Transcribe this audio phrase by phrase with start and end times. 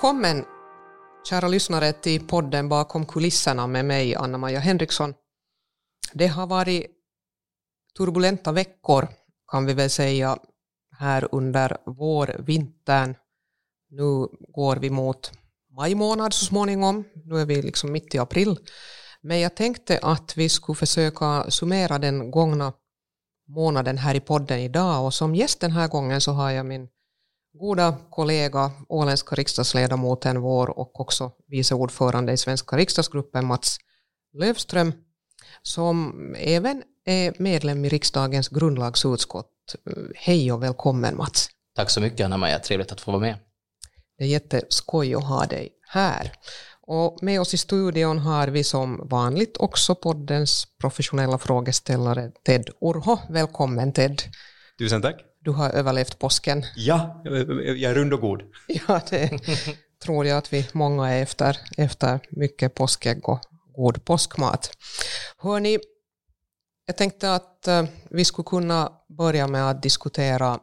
[0.00, 0.44] Välkommen
[1.28, 5.14] kära lyssnare till podden Bakom kulisserna med mig Anna-Maja Henriksson.
[6.12, 6.86] Det har varit
[7.96, 9.08] turbulenta veckor
[9.50, 10.38] kan vi väl säga
[10.98, 13.14] här under vårvintern.
[13.90, 15.32] Nu går vi mot
[15.70, 17.04] maj månad så småningom.
[17.24, 18.58] Nu är vi liksom mitt i april.
[19.20, 22.72] Men jag tänkte att vi skulle försöka summera den gångna
[23.48, 26.88] månaden här i podden idag och som gäst den här gången så har jag min
[27.52, 33.78] goda kollega, åländska riksdagsledamoten vår och också vice ordförande i svenska riksdagsgruppen Mats
[34.32, 34.92] Lövström
[35.62, 39.50] som även är medlem i riksdagens grundlagsutskott.
[40.14, 41.48] Hej och välkommen Mats.
[41.76, 43.38] Tack så mycket Anna-Maja, trevligt att få vara med.
[44.18, 46.32] Det är jätteskoj att ha dig här.
[46.82, 53.18] Och med oss i studion har vi som vanligt också poddens professionella frågeställare Ted Urho.
[53.28, 54.22] Välkommen Ted.
[54.78, 55.29] Tusen tack.
[55.44, 56.64] Du har överlevt påsken.
[56.76, 58.42] Ja, jag är rund och god.
[58.88, 59.30] Ja, det
[60.02, 63.40] tror jag att vi många är efter, efter mycket påskägg och
[63.74, 64.70] god påskmat.
[65.38, 65.78] Hörni,
[66.86, 70.60] jag tänkte att uh, vi skulle kunna börja med att diskutera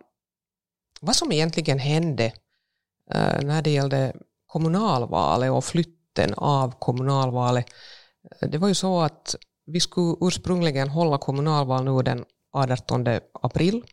[1.01, 2.25] vad som egentligen hände
[3.15, 4.13] uh, när det gällde
[4.47, 7.65] kommunalvalet och flytten av kommunalvalet.
[8.41, 13.83] Det var ju så att vi skulle ursprungligen hålla kommunalval nu den 18 april.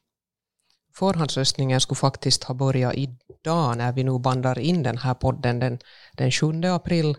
[0.96, 5.78] Förhandsröstningen skulle faktiskt ha börjat idag när vi nu bandar in den här podden den,
[6.12, 7.16] den 7 april.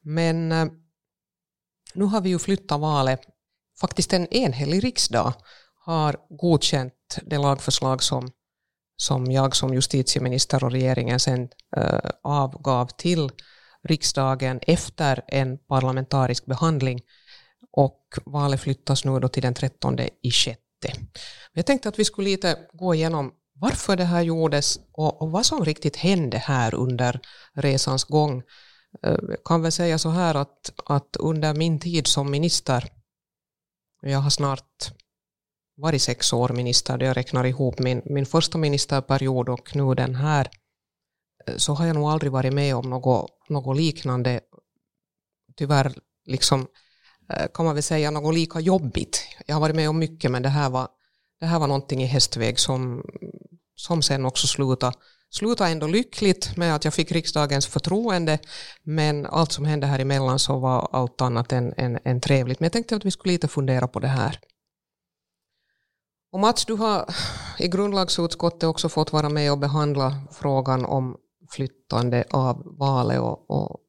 [0.00, 0.66] Men eh,
[1.94, 3.20] nu har vi ju flyttat valet.
[3.80, 5.34] Faktiskt en enhällig riksdag
[5.84, 8.30] har godkänt det lagförslag som,
[8.96, 13.30] som jag som justitieminister och regeringen sen äh, avgav till
[13.88, 17.00] riksdagen efter en parlamentarisk behandling.
[17.72, 20.58] Och valet flyttas nu då till den 13 i 6.
[21.52, 25.46] Jag tänkte att vi skulle lite gå igenom varför det här gjordes och, och vad
[25.46, 27.20] som riktigt hände här under
[27.54, 28.42] resans gång.
[29.00, 32.88] Jag kan väl säga så här att, att under min tid som minister,
[34.02, 34.92] jag har snart
[35.76, 40.14] varit sex år minister, då jag räknar ihop min, min första ministerperiod och nu den
[40.14, 40.50] här,
[41.46, 44.40] eh, så har jag nog aldrig varit med om något, något liknande,
[45.56, 45.94] tyvärr
[46.26, 46.66] liksom,
[47.32, 49.24] Eh, kan man väl säga något lika jobbigt.
[49.46, 50.88] Jag har varit med om mycket men det här var,
[51.40, 53.04] det här var någonting i hästväg som,
[53.76, 54.96] som sen också slutade
[55.32, 58.38] slutade ändå lyckligt med att jag fick riksdagens förtroende,
[58.82, 62.60] men allt som hände här emellan så var allt annat än, än, än trevligt.
[62.60, 64.40] Men jag tänkte att vi skulle lite fundera på det här.
[66.32, 67.14] Och Mats, du har
[67.58, 71.16] i grundlagsutskottet också fått vara med och behandla frågan om
[71.50, 73.80] flyttande av valet och, och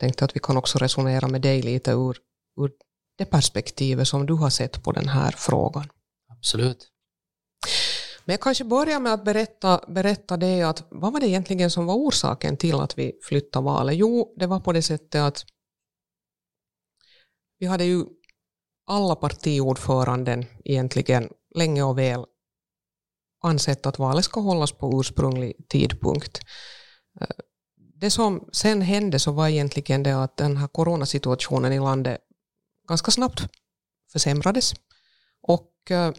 [0.00, 2.16] tänkte att vi kan också resonera med dig lite ur,
[2.60, 2.70] ur
[3.18, 5.88] det perspektivet som du har sett på den här frågan.
[6.28, 6.88] Absolut.
[8.24, 11.86] Men jag kanske börjar med att berätta, berätta det att vad var det egentligen som
[11.86, 13.96] var orsaken till att vi flyttade valet?
[13.96, 15.44] Jo, det var på det sättet att
[17.58, 18.04] vi hade ju
[18.86, 22.24] alla partiordföranden egentligen länge och väl
[23.42, 26.40] ansett att valet ska hållas på ursprunglig tidpunkt.
[27.76, 32.20] Det som sen hände så var egentligen det att den här coronasituationen i landet
[32.88, 33.40] ganska snabbt
[34.12, 34.74] försämrades.
[35.42, 36.12] Och eh,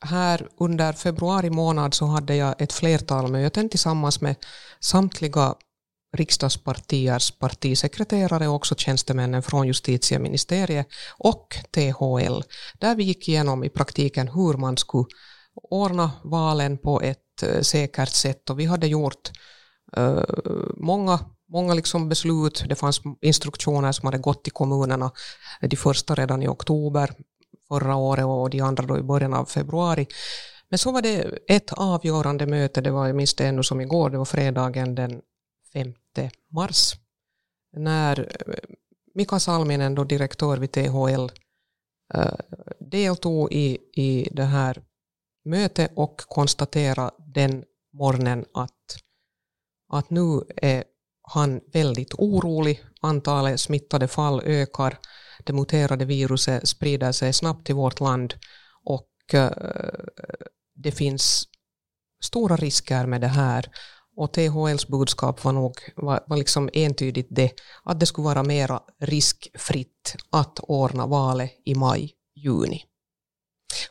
[0.00, 4.36] här under februari månad så hade jag ett flertal möten tillsammans med
[4.80, 5.54] samtliga
[6.16, 10.86] riksdagspartiers partisekreterare och också tjänstemännen från justitieministeriet
[11.18, 12.42] och THL,
[12.78, 15.06] där vi gick igenom i praktiken hur man skulle
[15.54, 18.50] ordna valen på ett eh, säkert sätt.
[18.50, 19.30] Och vi hade gjort
[19.96, 20.22] eh,
[20.76, 22.64] många många liksom beslut.
[22.68, 25.10] Det fanns instruktioner som hade gått till kommunerna,
[25.60, 27.14] de första redan i oktober
[27.68, 30.06] förra året och de andra då i början av februari.
[30.68, 34.10] Men så var det ett avgörande möte, det var, jag minns det ännu som igår,
[34.10, 35.22] det var fredagen den
[35.72, 35.92] 5
[36.52, 36.94] mars,
[37.76, 38.54] när eh,
[39.14, 41.30] Mika Salminen, då direktör vid THL,
[42.14, 42.34] eh,
[42.80, 44.82] deltog i, i det här
[45.44, 48.96] mötet och konstaterade den morgonen att,
[49.92, 50.84] att nu är
[51.34, 52.84] han väldigt orolig.
[53.00, 54.98] Antalet smittade fall ökar
[55.44, 58.34] det muterade viruset sprider sig snabbt till vårt land
[58.84, 59.50] och eh,
[60.74, 61.44] det finns
[62.24, 63.70] stora risker med det här.
[64.16, 67.52] Och THLs budskap var nog var, var liksom entydigt det,
[67.84, 72.84] att det skulle vara mera riskfritt att ordna valet i maj, juni.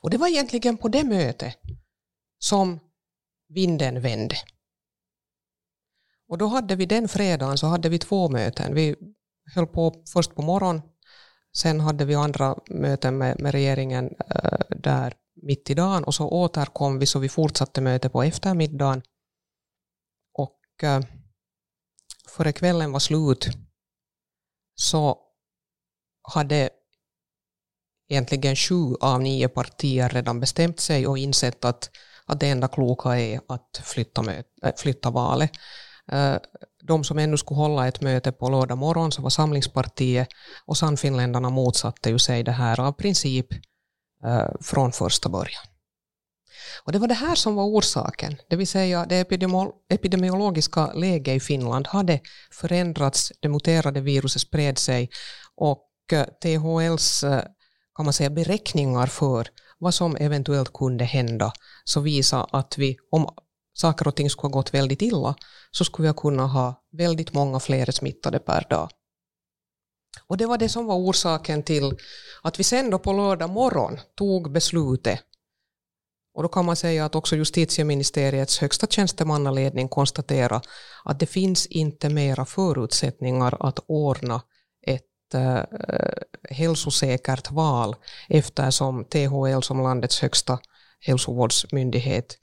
[0.01, 1.55] Och det var egentligen på det mötet
[2.39, 2.79] som
[3.49, 4.35] vinden vände.
[6.27, 8.75] Och då hade vi den fredagen så hade vi två möten.
[8.75, 8.95] Vi
[9.55, 10.81] höll på först på morgonen
[11.57, 16.29] Sen hade vi andra möten med, med regeringen äh, där mitt i dagen och så
[16.29, 19.01] återkom vi så vi fortsatte mötet på eftermiddagen.
[20.33, 21.01] Och äh,
[22.27, 23.47] före kvällen var slut
[24.75, 25.17] så
[26.33, 26.69] hade
[28.09, 31.89] egentligen sju av nio partier redan bestämt sig och insett att,
[32.25, 35.51] att det enda kloka är att flytta, med, äh, flytta valet.
[36.83, 40.27] De som ännu skulle hålla ett möte på lördag morgon så var Samlingspartiet
[40.65, 43.47] och Sannfinländarna motsatte ju sig det här av princip
[44.61, 45.63] från första början.
[46.83, 49.31] Och det var det här som var orsaken, det vill säga det
[49.89, 52.19] epidemiologiska läget i Finland hade
[52.51, 55.09] förändrats, det muterade viruset spred sig
[55.55, 55.89] och
[56.43, 57.21] THLs
[57.95, 59.47] kan man säga, beräkningar för
[59.79, 61.53] vad som eventuellt kunde hända,
[61.83, 63.29] så visar att vi, om
[63.75, 65.35] saker och ting skulle ha gått väldigt illa,
[65.71, 68.89] så skulle vi kunna ha väldigt många fler smittade per dag.
[70.27, 71.97] Och det var det som var orsaken till
[72.41, 75.19] att vi sen då på lördag morgon tog beslutet
[76.35, 80.61] och då kan man säga att också justitieministeriets högsta tjänstemannaledning konstaterar
[81.03, 84.41] att det finns inte mera förutsättningar att ordna
[85.33, 85.63] äh,
[86.49, 87.95] hälsosäkert val
[88.29, 90.59] eftersom THL som landets högsta
[90.99, 92.37] hälsovårdsmyndighet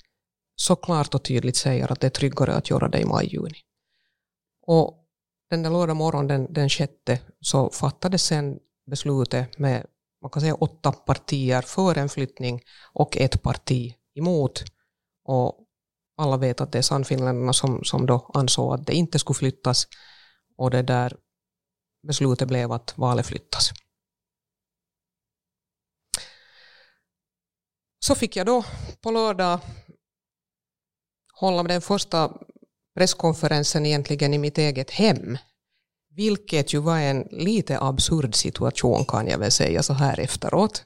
[0.57, 3.59] så klart och tydligt säger att det är tryggare att göra det i maj-juni.
[4.67, 4.99] Och
[5.51, 9.87] den där lördag morgon den, den sjätte så fattades sen beslutet med
[10.23, 12.63] man kan säga åtta partier för en flyttning
[12.93, 14.65] och ett parti emot.
[15.25, 15.59] Och
[16.17, 19.87] alla vet att det är Sannfinländarna som, som då ansåg att det inte skulle flyttas.
[20.57, 21.17] Och det där
[22.07, 23.71] beslutet blev att valet flyttas.
[27.99, 28.65] Så fick jag då
[29.01, 29.61] på lördag
[31.43, 32.33] hålla den första
[32.97, 35.39] presskonferensen egentligen i mitt eget hem.
[36.17, 40.83] Vilket ju var en lite absurd situation kan jag väl säga så här efteråt.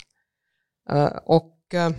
[0.91, 1.91] Eh, och eh,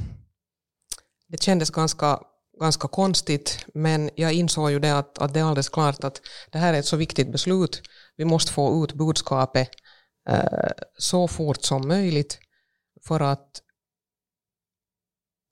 [1.28, 2.20] det kändes ganska,
[2.60, 6.22] ganska konstigt men jag insåg ju det att, att det är alldeles klart att
[6.52, 7.82] det här är ett så viktigt beslut
[8.16, 9.70] vi måste få ut budskapet
[10.30, 12.40] eh, så fort som möjligt
[13.08, 13.62] för att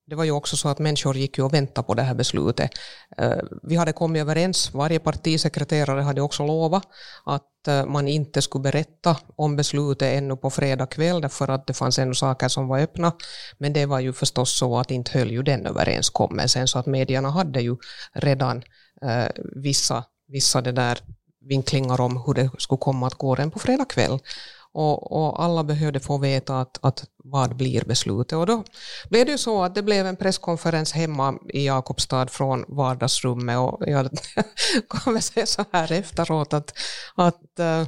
[0.07, 2.71] det var ju också så att människor gick ju och väntade på det här beslutet.
[3.17, 6.83] Eh, vi hade kommit överens, varje partisekreterare hade också lovat
[7.25, 11.73] att eh, man inte skulle berätta om beslutet ännu på fredag kväll därför att det
[11.73, 13.13] fanns ännu saker som var öppna.
[13.57, 17.29] Men det var ju förstås så att inte höll ju den överenskommelsen så att medierna
[17.29, 17.77] hade ju
[18.13, 18.63] redan
[19.01, 20.99] eh, vissa, vissa det där
[21.49, 24.19] vinklingar om hur det skulle komma att gå redan på fredag kväll.
[24.77, 28.37] Och, och, alla behövde få veta att, att vad blir beslutet.
[28.37, 28.63] Och då
[29.09, 33.83] blev det ju så att det blev en presskonferens hemma i Jakobstad från vardagsrummet och
[33.87, 34.09] jag
[34.89, 36.73] kan säga så här efteråt att,
[37.15, 37.83] att uh,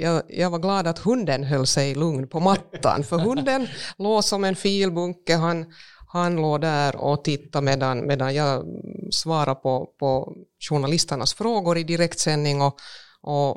[0.00, 3.68] jag, jag, var glad att hunden höll sig lugn på mattan, för hunden
[3.98, 5.36] låg som en filbunke.
[5.36, 5.72] Han,
[6.12, 8.64] han låg där och tittade medan, medan jag
[9.12, 10.32] svarade på, på
[10.70, 12.76] journalisternas frågor i direktsändning och,
[13.22, 13.56] och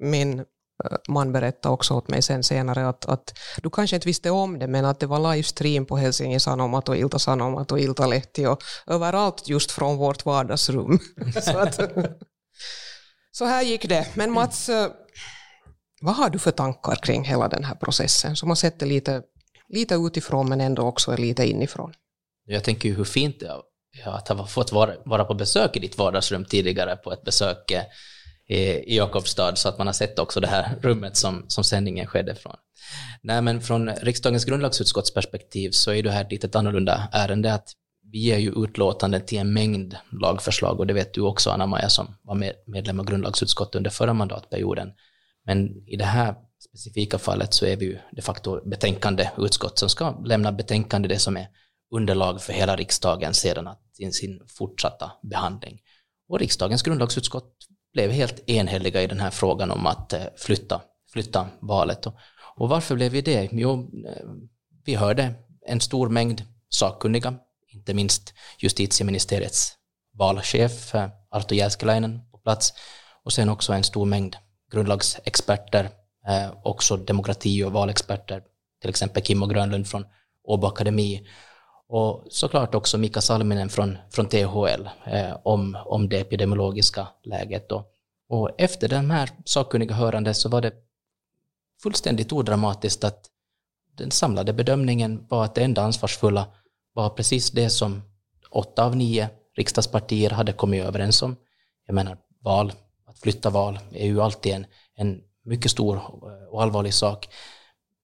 [0.00, 0.44] min
[0.84, 4.58] Eh, man berättade också åt mig sen senare att, att du kanske inte visste om
[4.58, 8.46] det men att det var livestream på Helsingin Sanomat och Ilta Sanomat och Ilta Lehti
[8.46, 10.98] och överallt just från vårt vardagsrum.
[11.42, 11.80] så, att,
[13.32, 14.06] så här gick det.
[14.14, 14.90] Men Mats, eh,
[16.00, 19.22] vad har du för tankar kring hela den här processen som har sett det lite
[19.68, 21.92] lite utifrån men ändå också lite inifrån.
[22.46, 23.62] Jag tänker ju hur fint det är
[24.04, 27.82] att ha fått vara, vara på besök i ditt vardagsrum tidigare på ett besök eh,
[28.48, 32.34] i Jakobstad så att man har sett också det här rummet som, som sändningen skedde
[32.34, 32.56] från.
[33.22, 37.68] Nej, men från riksdagens grundlagsutskotts perspektiv så är det här ett lite annorlunda ärende att
[38.12, 42.16] vi ger ju utlåtanden till en mängd lagförslag och det vet du också Anna-Maja som
[42.22, 44.92] var med, medlem av grundlagsutskottet under förra mandatperioden.
[45.46, 46.34] Men i det här
[46.68, 51.18] specifika fallet så är vi ju de facto betänkande utskott som ska lämna betänkande det
[51.18, 51.48] som är
[51.94, 55.80] underlag för hela riksdagen sedan att i sin fortsatta behandling.
[56.28, 57.65] Och riksdagens grundlagsutskott
[57.96, 60.80] blev helt enhälliga i den här frågan om att eh, flytta,
[61.12, 62.06] flytta valet.
[62.56, 63.48] Och varför blev vi det?
[63.52, 64.26] Jo, eh,
[64.84, 65.34] vi hörde
[65.66, 67.34] en stor mängd sakkunniga,
[67.68, 69.74] inte minst justitieministeriets
[70.14, 72.72] valchef eh, Arto Jääskeläinen på plats
[73.24, 74.36] och sen också en stor mängd
[74.72, 75.90] grundlagsexperter
[76.62, 78.42] också demokrati och valexperter,
[78.80, 80.04] till exempel Kimmo Grönlund från
[80.44, 81.26] Åbo Akademi
[81.88, 87.68] och såklart också Mika Salminen från, från THL eh, om, om det epidemiologiska läget.
[87.68, 87.84] Då.
[88.28, 90.72] och efter den här sakkunniga hörande så var det
[91.82, 93.30] fullständigt odramatiskt att
[93.94, 96.46] den samlade bedömningen var att det enda ansvarsfulla
[96.92, 98.02] var precis det som
[98.50, 101.36] åtta av nio riksdagspartier hade kommit överens om.
[101.86, 102.72] Jag menar, val,
[103.06, 106.00] att flytta val är ju alltid en, en mycket stor
[106.50, 107.28] och allvarlig sak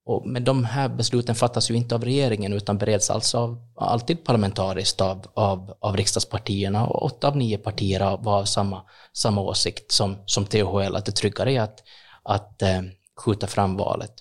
[0.04, 4.24] och, men de här besluten fattas ju inte av regeringen utan bereds alltså av, alltid
[4.24, 8.82] parlamentariskt av, av, av riksdagspartierna och åtta av nio partier var av samma,
[9.12, 11.82] samma åsikt som, som THL, att det tryggare är att,
[12.22, 12.82] att eh,
[13.16, 14.12] skjuta fram valet.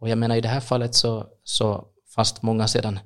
[0.00, 2.98] Och jag menar i det här fallet så, så fast många sedan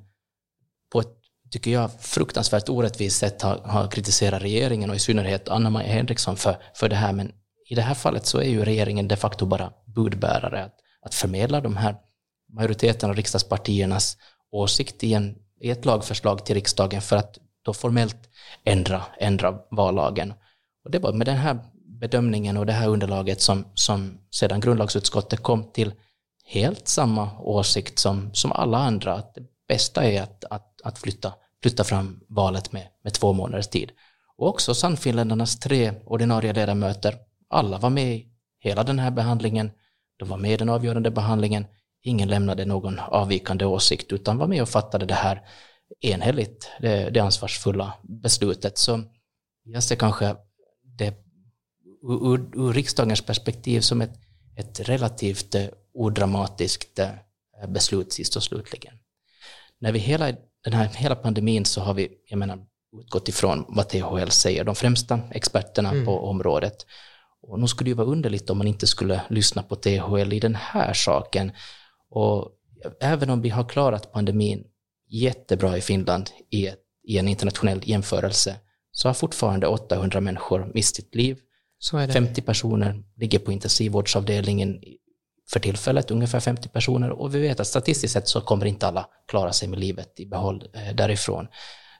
[0.91, 1.15] på ett,
[1.51, 6.57] tycker jag, fruktansvärt orättvist sätt har, har kritiserat regeringen och i synnerhet Anna-Maja Henriksson för,
[6.73, 7.31] för det här, men
[7.69, 11.61] i det här fallet så är ju regeringen de facto bara budbärare, att, att förmedla
[11.61, 11.95] de här
[12.49, 14.17] majoriteten av riksdagspartiernas
[14.51, 18.29] åsikt i, en, i ett lagförslag till riksdagen för att då formellt
[18.63, 20.33] ändra, ändra vallagen.
[20.83, 21.59] Och det var med den här
[21.99, 25.93] bedömningen och det här underlaget som, som sedan grundlagsutskottet kom till
[26.45, 31.33] helt samma åsikt som, som alla andra, att det bästa är att, att, att flytta,
[31.61, 33.91] flytta fram valet med, med två månaders tid.
[34.37, 37.15] Och också Sannfinländarnas tre ordinarie ledamöter,
[37.49, 38.27] alla var med i
[38.59, 39.71] hela den här behandlingen,
[40.19, 41.65] de var med i den avgörande behandlingen,
[42.01, 45.41] ingen lämnade någon avvikande åsikt utan var med och fattade det här
[46.01, 48.77] enhälligt, det, det ansvarsfulla beslutet.
[48.77, 49.03] Så
[49.63, 50.35] jag ser kanske
[50.83, 51.13] det
[52.03, 54.13] ur, ur riksdagens perspektiv som ett,
[54.55, 57.09] ett relativt eh, odramatiskt eh,
[57.67, 58.93] beslut sist och slutligen.
[59.79, 62.59] När vi hela den här hela pandemin så har vi, jag menar,
[63.01, 66.05] utgått ifrån vad THL säger, de främsta experterna mm.
[66.05, 66.85] på området.
[67.41, 70.39] Och nu skulle det ju vara underligt om man inte skulle lyssna på THL i
[70.39, 71.51] den här saken.
[72.09, 72.51] Och
[73.01, 74.63] även om vi har klarat pandemin
[75.09, 78.55] jättebra i Finland i, ett, i en internationell jämförelse
[78.91, 81.37] så har fortfarande 800 människor mist sitt liv.
[82.13, 84.81] 50 personer ligger på intensivvårdsavdelningen
[85.51, 89.07] för tillfället, ungefär 50 personer och vi vet att statistiskt sett så kommer inte alla
[89.27, 91.47] klara sig med livet i behåll eh, därifrån.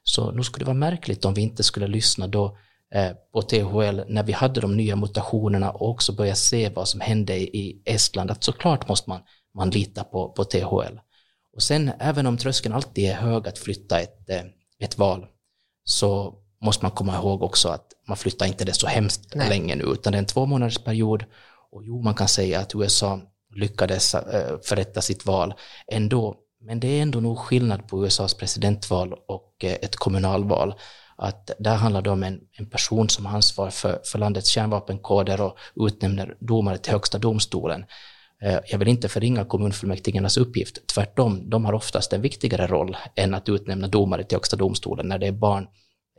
[0.03, 2.57] Så nu skulle det vara märkligt om vi inte skulle lyssna då
[2.95, 6.99] eh, på THL när vi hade de nya mutationerna och också börja se vad som
[6.99, 9.21] hände i Estland, att såklart måste man
[9.56, 11.00] man litar på, på THL.
[11.56, 14.44] Och sen även om tröskeln alltid är hög att flytta ett, eh,
[14.79, 15.25] ett val
[15.84, 19.50] så måste man komma ihåg också att man flyttar inte det så hemskt Nej.
[19.50, 21.25] länge nu utan det är en två månaders period
[21.72, 23.22] och jo man kan säga att USA
[23.56, 25.53] lyckades eh, förrätta sitt val
[25.91, 30.74] ändå men det är ändå nog skillnad på USAs presidentval och eh, ett kommunalval
[31.18, 35.41] att där handlar det om en, en person som har ansvar för, för landets kärnvapenkoder
[35.41, 37.86] och utnämner domare till högsta domstolen.
[38.43, 43.34] Eh, jag vill inte förringa kommunfullmäktigenas uppgift, tvärtom, de har oftast en viktigare roll än
[43.34, 45.67] att utnämna domare till Högsta domstolen när det är barn,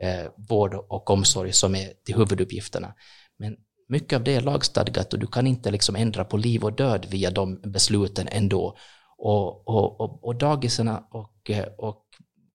[0.01, 2.93] eh, vård och omsorg som är till huvuduppgifterna.
[3.39, 3.55] Men
[3.89, 7.05] mycket av det är lagstadgat och du kan inte liksom ändra på liv och död
[7.09, 8.77] via de besluten ändå.
[9.17, 12.05] Och, och, och, och dagiserna och, eh, och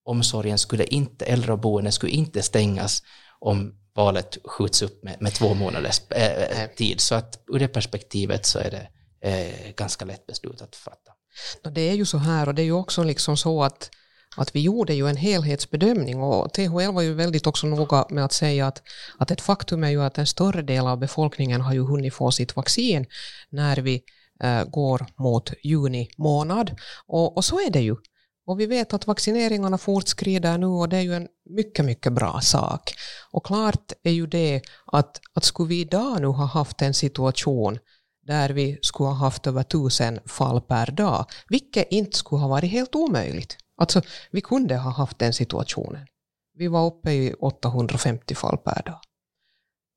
[0.03, 3.03] omsorgen skulle inte, äldreboenden skulle inte stängas
[3.39, 6.99] om valet skjuts upp med, med två månaders äh, tid.
[6.99, 8.87] Så att ur det perspektivet så är det
[9.21, 11.11] eh, ganska lätt beslut att fatta.
[11.71, 13.89] Det är ju så här och det är ju också liksom så att
[14.37, 18.33] att vi gjorde ju en helhetsbedömning och THL var ju väldigt också noga med att
[18.33, 18.81] säga att,
[19.17, 22.31] att ett faktum är ju att en större del av befolkningen har ju hunnit få
[22.31, 23.05] sitt vaccin
[23.49, 24.03] när vi
[24.43, 26.75] eh, går mot juni månad.
[27.07, 27.95] Och, och så är det ju.
[28.45, 32.39] Och vi vet att vaccineringarna fortskrider nu och det är ju en mycket, mycket bra
[32.41, 32.93] sak.
[33.31, 37.79] Och klart är ju det att, att skulle vi idag nu ha haft en situation
[38.27, 42.71] där vi skulle ha haft över tusen fall per dag, vilket inte skulle ha varit
[42.71, 43.57] helt omöjligt.
[43.77, 46.07] Alltså, vi kunde ha haft den situationen.
[46.53, 48.99] Vi var uppe i 850 fall per dag.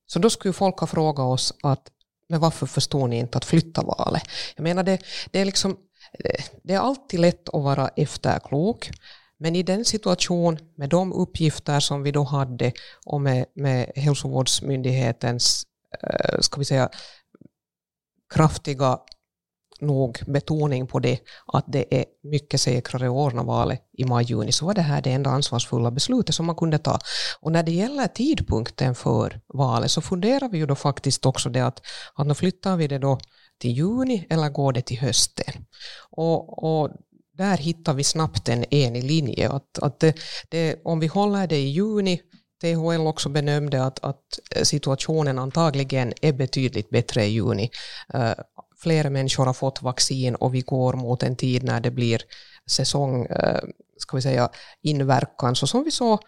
[0.07, 1.91] Så då skulle folk ha frågat oss att
[2.29, 4.23] men varför förstår ni inte att flytta valet?
[4.57, 4.99] Jag menar, det,
[5.31, 5.77] det, är liksom,
[6.63, 8.91] det är alltid lätt att vara efterklok,
[9.39, 12.73] men i den situation med de uppgifter som vi då hade
[13.07, 15.65] och med, med hälsovårdsmyndighetens
[16.03, 16.89] eh, ska vi säga,
[18.35, 18.99] kraftiga
[19.81, 24.67] nog betoning på det att det är mycket säkrare att ordna valet i maj-juni så
[24.67, 26.99] var det här det enda ansvarsfulla beslutet som man kunde ta.
[27.41, 31.61] Och när det gäller tidpunkten för valet så funderar vi ju då faktiskt också det
[31.61, 31.81] att,
[32.15, 33.19] att nu flyttar vi det då
[33.59, 35.65] till juni eller går det till hösten?
[36.11, 36.91] Och, och
[37.35, 39.51] där hittar vi snabbt en enig linje.
[39.51, 40.15] Att, att det,
[40.51, 42.21] det, om vi håller det i juni
[42.61, 47.71] THL också benämnde att, att eh, situationen antagligen är betydligt bättre i juni.
[48.14, 48.35] Eh, uh,
[48.83, 52.23] fler människor har fått vaccin och vi går mot en tid när det blir
[52.71, 53.61] säsong, uh,
[53.99, 54.49] ska vi säga,
[54.83, 55.57] inverkan.
[55.57, 56.21] Så som vi såg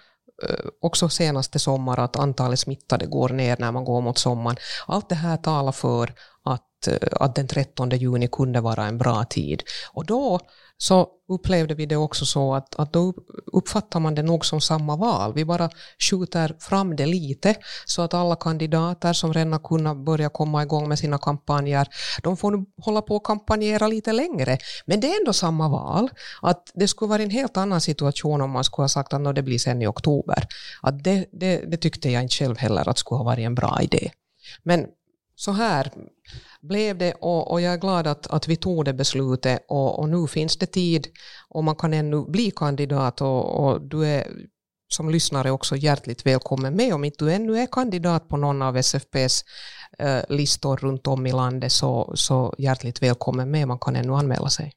[0.81, 4.57] också senaste sommar att antalet smittade går ner när man går mot sommaren.
[4.87, 9.62] Allt det här talar för att att den 13 juni kunde vara en bra tid.
[9.93, 10.41] Och då
[10.83, 13.15] så upplevde vi det också så att, att då
[13.53, 15.33] uppfattar man det nog som samma val.
[15.35, 15.71] Vi bara
[16.11, 17.55] skjuter fram det lite
[17.87, 21.89] så att alla kandidater som redan kunnat börja komma igång med sina kampanjer,
[22.23, 24.59] de får nu hålla på och kampanjera lite längre.
[24.87, 26.11] Men det är ändå samma val.
[26.43, 29.43] Att det skulle vara en helt annan situation om man skulle ha sagt att det
[29.43, 30.45] blir sen i oktober.
[30.83, 33.79] Att det, det, det tyckte jag inte själv heller att skulle ha varit en bra
[33.83, 34.11] idé.
[34.62, 34.87] Men
[35.45, 35.91] så här
[36.61, 40.09] blev det och, och, jag är glad att, att vi tog det beslutet och, och
[40.09, 41.07] nu finns det tid
[41.49, 44.27] och man kan ännu bli kandidat och, och du är
[44.89, 46.95] som lyssnare också hjärtligt välkommen med.
[46.95, 49.45] Om inte du ännu är kandidat på någon av SFPs
[49.99, 53.69] eh, listor runt om i landet så, så hjärtligt välkommen med.
[53.69, 54.73] Man kan ännu anmäla sig.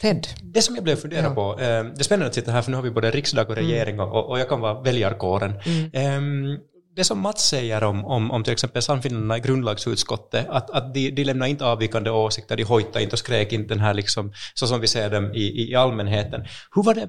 [0.00, 0.26] Ted?
[0.42, 1.34] Det som jag blev fundera ja.
[1.34, 3.56] på, eh, det är spännande att sitta här för nu har vi både riksdag och
[3.56, 4.08] regering mm.
[4.08, 5.60] och, och, jag kan vara väljarkåren.
[5.66, 5.84] Mm.
[5.92, 6.58] Eh,
[6.98, 11.10] det som Mats säger om, om, om till exempel Sannfinnarna i grundlagsutskottet, att, att de,
[11.10, 14.66] de lämnar inte avvikande åsikter, de hojtar inte och skrek inte den här liksom, så
[14.66, 16.44] som vi ser dem i, i allmänheten.
[16.74, 17.08] Hur var det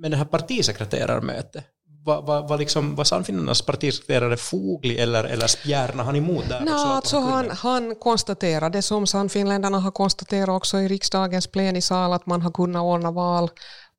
[0.00, 1.64] med det här partisekreterarmötet?
[2.04, 6.60] Var, var, var, liksom, var Sannfinnarnas partisekreterare foglig eller, eller spjärnade han emot där?
[6.60, 12.42] No, alltså han, han konstaterade, som Sannfinländarna har konstaterat också i riksdagens plenisal, att man
[12.42, 13.50] har kunnat ordna val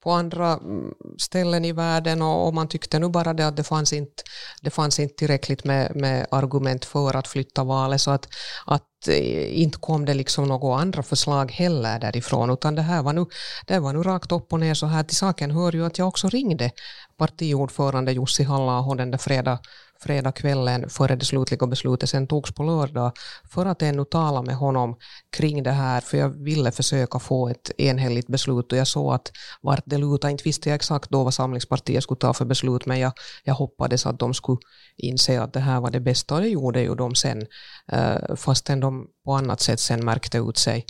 [0.03, 3.63] på andra mm, ställen i världen och, och, man tyckte nu bara det att det
[3.63, 4.23] fanns inte,
[4.61, 8.01] det fanns inte tillräckligt med, med argument för att flytta valet.
[8.01, 8.27] Så att,
[8.65, 13.13] att eh, inte kom det liksom några andra förslag heller därifrån utan det här var
[13.13, 13.25] nu,
[13.67, 15.03] det var nu rakt upp och ner så här.
[15.03, 16.71] Till saken hör ju att jag också ringde
[17.17, 19.59] partiordförande Jussi halla den där fredag
[20.03, 23.11] fredagskvällen före det slutliga beslutet sen togs på lördag
[23.53, 24.97] för att ännu tala med honom
[25.37, 29.31] kring det här för jag ville försöka få ett enhälligt beslut och jag såg att
[29.61, 32.99] vart det lutade, inte visste jag exakt då vad Samlingspartiet skulle ta för beslut men
[32.99, 33.11] jag,
[33.43, 34.59] jag hoppades att de skulle
[34.97, 37.45] inse att det här var det bästa och det gjorde ju de sen
[37.91, 40.85] eh, fastän de på annat sätt sen märkte ut sig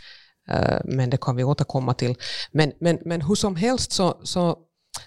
[0.50, 2.16] eh, men det kan vi återkomma till.
[2.52, 4.58] Men, men, men hur som helst så, så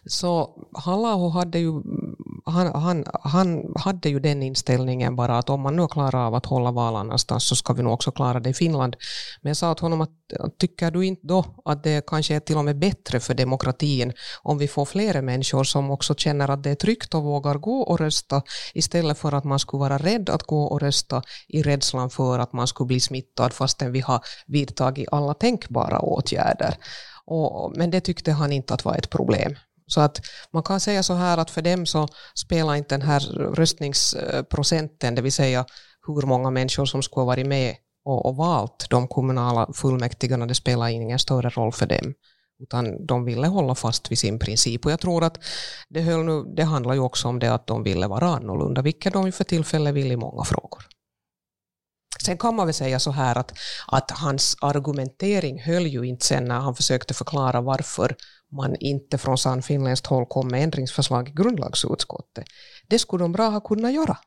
[0.07, 1.73] så Halla hade ju
[2.47, 6.47] han, han, han hade ju den inställningen bara att om man nu klarar av att
[6.47, 8.97] hålla val annanstans så ska vi nog också klara det i Finland.
[9.43, 10.11] Men jag sa åt honom att
[10.59, 14.59] tycker du inte då att det kanske är till och med bättre för demokratin om
[14.59, 18.01] vi får flera människor som också känner att det är tryggt och vågar gå och
[18.01, 18.43] rösta
[18.75, 22.53] istället för att man skulle vara rädd att gå och rösta i rädslan för att
[22.53, 26.77] man skulle bli smittad fastän vi har vidtagit alla tänkbara åtgärder.
[27.27, 29.55] Och, men det tyckte han inte att var ett problem.
[29.87, 30.21] Så att
[30.53, 33.21] man kan säga så här att för dem så spelar inte den här
[33.55, 35.65] röstningsprocenten, det vill säga
[36.07, 40.55] hur många människor som skulle ha varit med och, och valt de kommunala fullmäktigarna, det
[40.55, 42.15] spelar ingen större roll för dem.
[42.63, 44.87] Utan de ville hålla fast vid sin princip.
[44.87, 45.39] Och jag tror att
[45.89, 49.13] det, höll nu, det handlar ju också om det att de ville vara annorlunda, vilket
[49.13, 50.87] de för tillfället vill i många frågor.
[52.25, 53.53] Sen kan man väl säga så här att,
[53.87, 58.17] att hans argumentering höll ju inte sen när han försökte förklara varför
[58.55, 62.45] man inte från Sannfinländskt håll kom med ändringsförslag i grundlagsutskottet.
[62.89, 64.19] Det skulle de bra ha kunnat göra.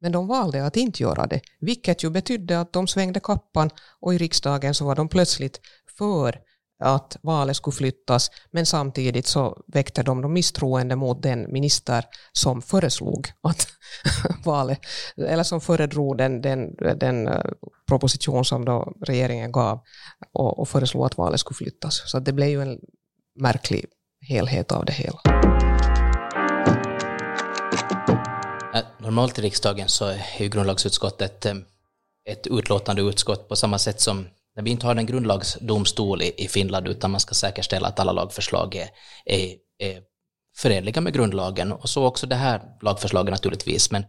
[0.00, 4.14] Men de valde att inte göra det, vilket ju betydde att de svängde kappan och
[4.14, 5.60] i riksdagen så var de plötsligt
[5.98, 6.40] för
[6.78, 12.62] att valet skulle flyttas, men samtidigt så väckte de, de misstroende mot den minister som
[12.62, 13.66] föreslog att
[14.44, 14.78] valet,
[15.16, 17.44] eller som föredrog den, den, den eh,
[17.88, 19.80] proposition som då regeringen gav
[20.32, 22.10] och, och föreslog att valet skulle flyttas.
[22.10, 22.78] Så det blev ju en
[23.36, 23.84] märklig
[24.28, 25.20] helhet av det hela.
[28.98, 31.54] Normalt i riksdagen så är ju grundlagsutskottet eh,
[32.28, 36.88] ett utlåtande utskott på samma sätt som när vi inte har en grundlagsdomstol i Finland
[36.88, 38.88] utan man ska säkerställa att alla lagförslag är,
[39.24, 40.02] är, är
[40.56, 43.90] förenliga med grundlagen och så också det här lagförslaget naturligtvis.
[43.90, 44.04] Men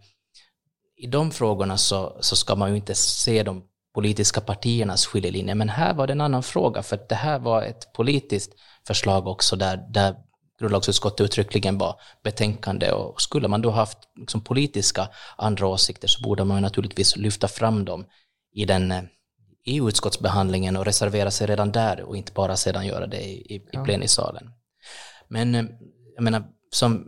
[0.98, 3.64] i de frågorna så, så ska man ju inte se de
[3.94, 5.56] politiska partiernas skiljelinjer.
[5.56, 8.54] Men här var det en annan fråga för det här var ett politiskt
[8.88, 10.16] förslag också där, där
[10.60, 16.44] grundlagsutskottet uttryckligen var betänkande och skulle man då haft liksom politiska andra åsikter så borde
[16.44, 18.06] man naturligtvis lyfta fram dem
[18.54, 18.94] i den
[19.68, 23.68] i utskottsbehandlingen och reservera sig redan där och inte bara sedan göra det i, i,
[23.72, 23.84] ja.
[23.84, 24.52] plenisalen.
[25.28, 25.66] Men eh,
[26.16, 27.08] jag menar, som,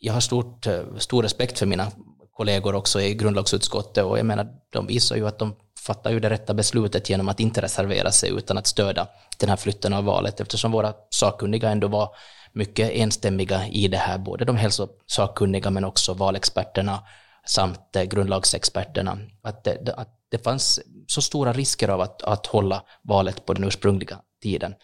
[0.00, 1.92] jag har stort, eh, stor respekt för mina
[2.32, 6.30] kollegor också i grundlagsutskottet och jag menar, de visar ju att de fattar ju det
[6.30, 10.40] rätta beslutet genom att inte reservera sig utan att stödja den här flytten av valet
[10.40, 12.08] eftersom våra sakkunniga ändå var
[12.52, 17.02] mycket enstämmiga i det här, både de hälsosakkunniga men också valexperterna
[17.46, 22.82] samt eh, grundlagsexperterna, att det, att det fanns så stora risker av att, att hålla
[23.02, 24.74] valet på den ursprungliga tiden.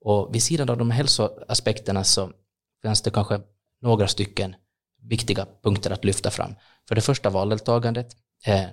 [0.00, 2.30] Och vid sidan av de hälsoaspekterna så
[2.82, 3.40] fanns det kanske
[3.82, 4.54] några stycken
[5.02, 6.54] viktiga punkter att lyfta fram.
[6.88, 8.16] För det första valdeltagandet.
[8.46, 8.66] Eh,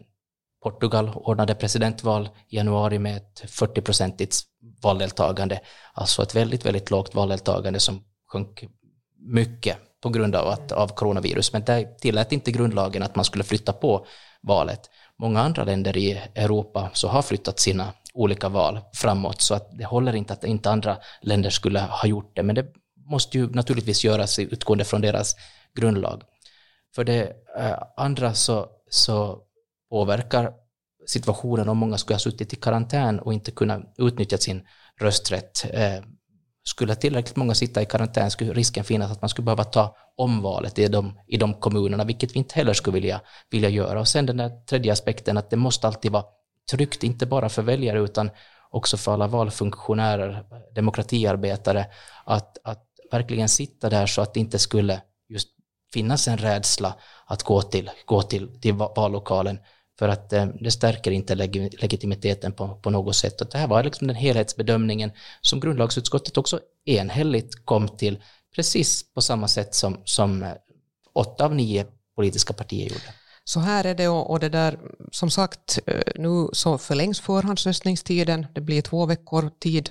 [0.64, 4.42] Portugal ordnade presidentval i januari med ett 40-procentigt
[4.84, 5.60] valdeltagande,
[5.94, 8.64] alltså ett väldigt, väldigt lågt valdeltagande som sjönk
[9.20, 13.44] mycket på grund av, att, av coronavirus, men det tillät inte grundlagen att man skulle
[13.44, 14.06] flytta på
[14.42, 14.90] valet.
[15.20, 19.86] Många andra länder i Europa så har flyttat sina olika val framåt, så att det
[19.86, 22.66] håller inte att inte andra länder skulle ha gjort det, men det
[23.10, 25.36] måste ju naturligtvis göras utgående från deras
[25.76, 26.24] grundlag.
[26.96, 29.40] För det eh, andra så, så
[29.90, 30.54] påverkar
[31.08, 34.68] situationen om många skulle ha suttit i karantän och inte kunna utnyttja sin
[35.00, 35.66] rösträtt.
[35.74, 36.04] Eh,
[36.64, 40.80] skulle tillräckligt många sitta i karantän skulle risken finnas att man skulle behöva ta omvalet
[40.80, 44.00] i de, i de kommunerna, vilket vi inte heller skulle vilja, vilja göra.
[44.00, 46.24] Och sen den där tredje aspekten att det måste alltid vara
[46.72, 48.30] tryggt, inte bara för väljare utan
[48.70, 50.44] också för alla valfunktionärer,
[50.76, 51.86] demokratiarbetare,
[52.26, 55.50] att, att verkligen sitta där så att det inte skulle just
[55.94, 56.96] finnas en rädsla
[57.26, 59.60] att gå till, gå till, till vallokalen
[60.00, 63.42] för att eh, det stärker inte leg legitimiteten på, på något sätt.
[63.42, 68.24] Och det här var liksom den helhetsbedömningen som grundlagsutskottet också enhälligt kom till,
[68.56, 70.52] precis på samma sätt som, som eh,
[71.14, 73.14] åtta av nio politiska partier gjorde.
[73.44, 74.80] Så här är det och, det där,
[75.12, 79.90] som sagt, eh, nu så förlängs förhandsröstningstiden, det blir två veckor tid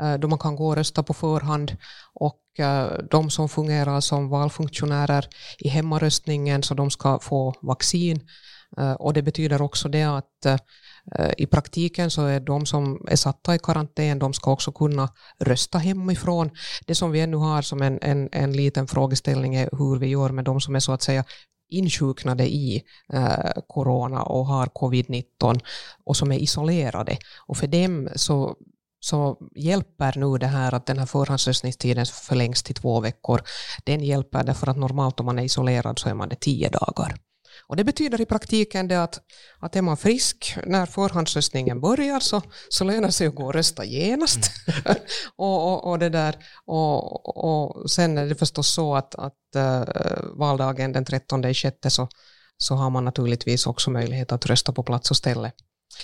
[0.00, 1.76] eh, då man kan gå och rösta på förhand
[2.14, 2.36] och
[3.10, 8.20] de som fungerar som valfunktionärer i hemmaröstningen så de ska få vaccin
[8.78, 10.58] Eh, och det betyder också det att eh,
[11.38, 15.78] i praktiken så är de som är satta i karantän, de ska också kunna rösta
[15.78, 16.50] hemifrån.
[16.86, 20.30] Det som vi ännu har som en, en, en liten frågeställning är hur vi gör
[20.30, 21.24] med de som är så att säga
[21.70, 25.60] insjuknade i eh, corona och har covid-19
[26.04, 27.18] och som är isolerade.
[27.46, 28.56] Och för dem så,
[29.00, 33.40] så hjälper nu det här att den här förhandsröstningstiden förlängs till två veckor.
[33.84, 37.14] Den hjälper därför att normalt om man är isolerad så är man det tio dagar.
[37.70, 39.20] Och det betyder i praktiken det att,
[39.58, 43.54] att är man frisk när förhandsröstningen börjar så, så lönar det sig att gå och
[43.54, 44.50] rösta genast.
[44.66, 44.98] Mm.
[45.36, 46.36] och, och, och, det där.
[46.64, 49.82] Och, och sen är det förstås så att, att uh,
[50.38, 52.08] valdagen den 13 sjätte så,
[52.56, 55.52] så har man naturligtvis också möjlighet att rösta på plats och ställe.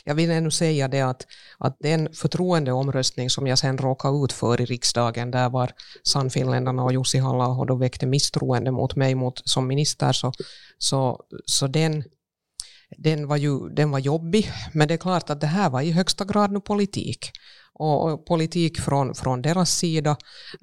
[0.05, 1.27] Jag vill ännu säga det att,
[1.59, 5.70] att den förtroendeomröstning som jag sen råkade ut för i riksdagen, där var
[6.03, 10.33] Sannfinländarna och Jussi halla då väckte misstroende mot mig mot, som minister, så,
[10.79, 12.05] så, så den,
[12.99, 14.51] den, var ju, den var jobbig.
[14.72, 17.31] Men det är klart att det här var i högsta grad nu politik.
[17.79, 20.16] Och, och politik från, från deras sida,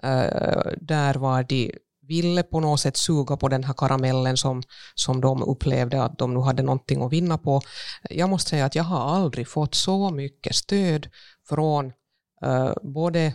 [0.04, 1.72] eh, där var de
[2.08, 4.64] ville på något sätt suga på den här karamellen som,
[4.96, 7.62] som de upplevde att de nu hade någonting att vinna på.
[8.10, 11.08] Jag måste säga att jag har aldrig fått så mycket stöd
[11.50, 11.94] från
[12.46, 13.34] eh, både,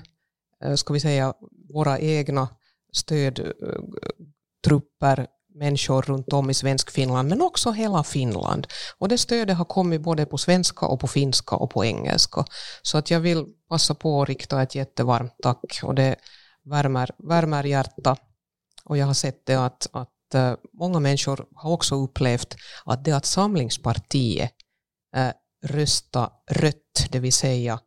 [0.65, 1.35] eh, ska vi säga,
[1.73, 2.49] våra egna
[2.93, 8.67] stödtrupper, eh, människor runt om i svensk Finland, men också hela Finland.
[8.99, 12.45] Och det stödet har kommit både på svenska och på finska och på engelska.
[12.83, 16.17] Så att jag vill passa på att rikta ett jättevarmt tack och det
[16.65, 18.28] värmer, värmer hjärtat
[18.89, 23.13] och jag har sett det att, att eh, många människor har också upplevt att det
[23.13, 24.53] att Samlingspartiet
[25.17, 27.81] eh, uh, rösta rött, det vill säga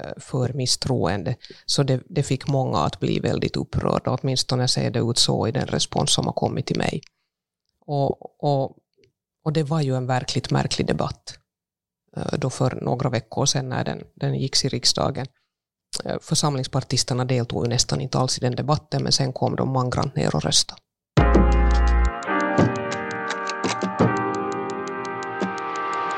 [0.00, 1.36] eh, för misstroende,
[1.66, 5.52] så det, det, fick många att bli väldigt upprörda, åtminstone ser det ut så i
[5.52, 7.00] den respons som har kommit till mig.
[7.86, 8.76] Och, och,
[9.44, 11.38] och det var ju en verkligt märklig debatt
[12.38, 15.26] då för några veckor sedan när den, den gick i riksdagen.
[16.04, 20.16] Eh, församlingspartisterna deltog ju nästan inte alls i den debatten, men sen kom de mangrant
[20.16, 20.80] ner och röstade.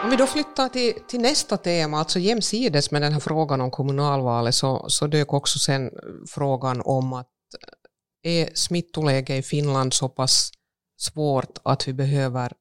[0.04, 3.70] Om vi då flyttar till, till nästa tema, alltså jämsides med den här frågan om
[3.70, 5.90] kommunalvalet, så, så dök också sen
[6.28, 7.26] frågan om att
[8.22, 10.50] eh, är smittoläget i Finland så pass
[10.96, 12.52] svårt att vi behöver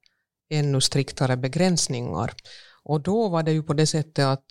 [0.50, 2.34] ännu striktare begränsningar?
[2.84, 4.46] Och då var det ju på det sättet att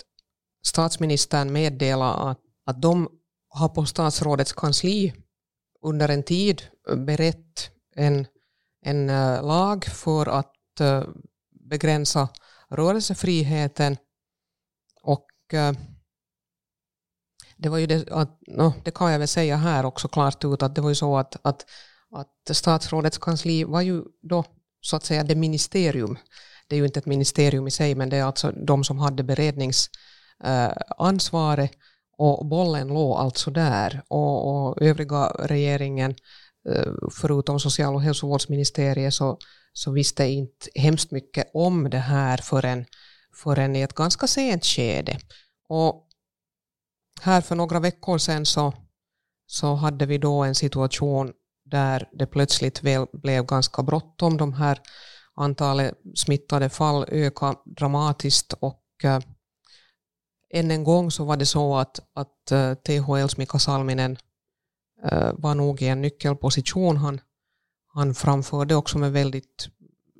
[0.66, 3.08] statsministern meddelade att att de
[3.48, 5.14] har på statsrådets kansli
[5.82, 6.62] under en tid
[6.96, 8.26] berett en,
[8.82, 11.04] en eh, lag för att eh,
[11.70, 12.28] begränsa
[12.70, 13.96] rörelsefriheten
[15.02, 15.72] och eh,
[17.56, 20.62] det var ju det, att, no, det kan jag väl säga här också klart ut,
[20.62, 21.66] att det var ju så att, att,
[22.10, 24.44] att statsrådets kansli var ju då
[24.80, 26.18] så att säga det ministerium.
[26.68, 29.22] Det är ju inte ett ministerium i sig, men det är alltså de som hade
[29.22, 31.70] beredningsansvaret
[32.18, 36.14] och bollen låg alltså där och, och övriga regeringen
[36.68, 39.38] eh, förutom social och hälsovårdsministeriet så,
[39.72, 42.84] så visste inte hemskt mycket om det här förrän,
[43.42, 45.18] förrän i ett ganska sent skede.
[45.68, 46.08] Och
[47.20, 48.72] här för några veckor sedan så,
[49.46, 51.32] så hade vi då en situation
[51.64, 54.36] där det plötsligt väl blev ganska bråttom.
[54.36, 54.80] De här
[55.34, 59.20] antalet smittade fall ökade dramatiskt och eh,
[60.54, 64.16] än en gång så var det så att, att eh, THLs Mika Salminen
[65.10, 66.96] eh, var nog i en nyckelposition.
[66.96, 67.20] Han,
[67.94, 69.68] han framförde också med väldigt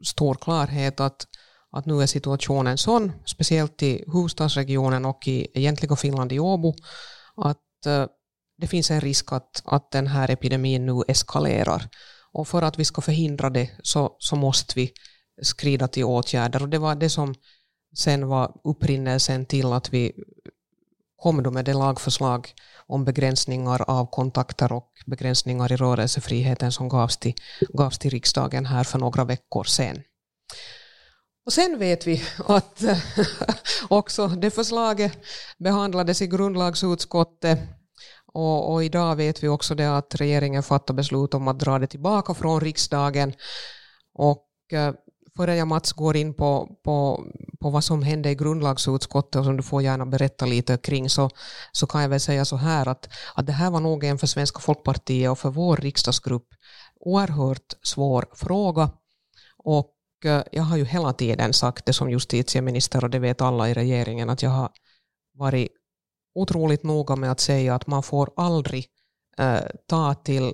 [0.05, 1.27] stor klarhet att,
[1.71, 6.75] att nu är situationen sån, speciellt i huvudstadsregionen och i egentliga Finland i Åbo,
[7.37, 8.07] att eh,
[8.59, 11.89] det finns en risk att, att den här epidemin nu eskalerar.
[12.33, 14.93] Och för att vi ska förhindra det så, så måste vi
[15.43, 16.63] skrida till åtgärder.
[16.63, 17.35] Och det var det som
[17.95, 20.13] sen var upprinnelsen till att vi
[21.17, 22.55] kom då med det lagförslag
[22.87, 27.35] om begränsningar av kontakter och begränsningar i rörelsefriheten som gavs till,
[27.69, 30.03] gavs till riksdagen här för några veckor sedan.
[31.47, 32.83] Och sen vet vi att
[33.89, 35.19] också det förslaget
[35.59, 37.59] behandlades i grundlagsutskottet
[38.33, 41.87] och, och, idag vet vi också det att regeringen fattar beslut om att dra det
[41.87, 43.33] tillbaka från riksdagen.
[44.15, 44.95] Och eh,
[45.37, 47.25] före jag Mats går in på, på,
[47.61, 51.31] på vad som hände i grundlagsutskottet och som du får gärna berätta lite kring så,
[51.73, 54.27] så kan jag väl säga så här att, att det här var nog en för
[54.27, 56.47] Svenska folkpartiet och för vår riksdagsgrupp
[57.01, 58.91] oerhört svår fråga.
[59.59, 59.95] Och
[60.25, 63.75] eh, jag har ju hela tiden sagt det som justitieminister och det vet alla i
[63.75, 64.71] regeringen att jag har
[65.35, 65.69] varit
[66.35, 68.87] otroligt noga med att säga att man får aldrig
[69.39, 70.53] eh, ta till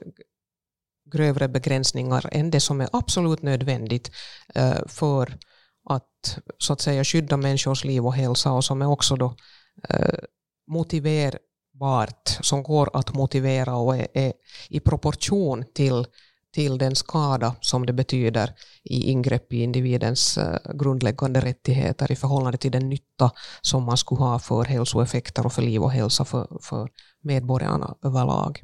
[1.12, 4.10] grövre begränsningar än det som är absolut nödvändigt
[4.54, 5.38] eh, för
[5.88, 9.34] att så att säga skydda människors liv och hälsa och som är också då
[9.88, 10.18] eh,
[10.66, 14.32] motiverbart, som går att motivera och är, är
[14.68, 16.06] i proportion till
[16.52, 22.58] till den skada som det betyder i ingrepp i individens eh, grundläggande rättigheter i förhållande
[22.58, 26.58] till den nytta som man skulle ha för hälsoeffekter och för liv och hälsa för,
[26.62, 26.88] för
[27.22, 28.60] medborgarna överlag.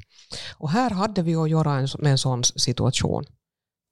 [0.57, 3.25] Och här hade vi att göra med en sån situation.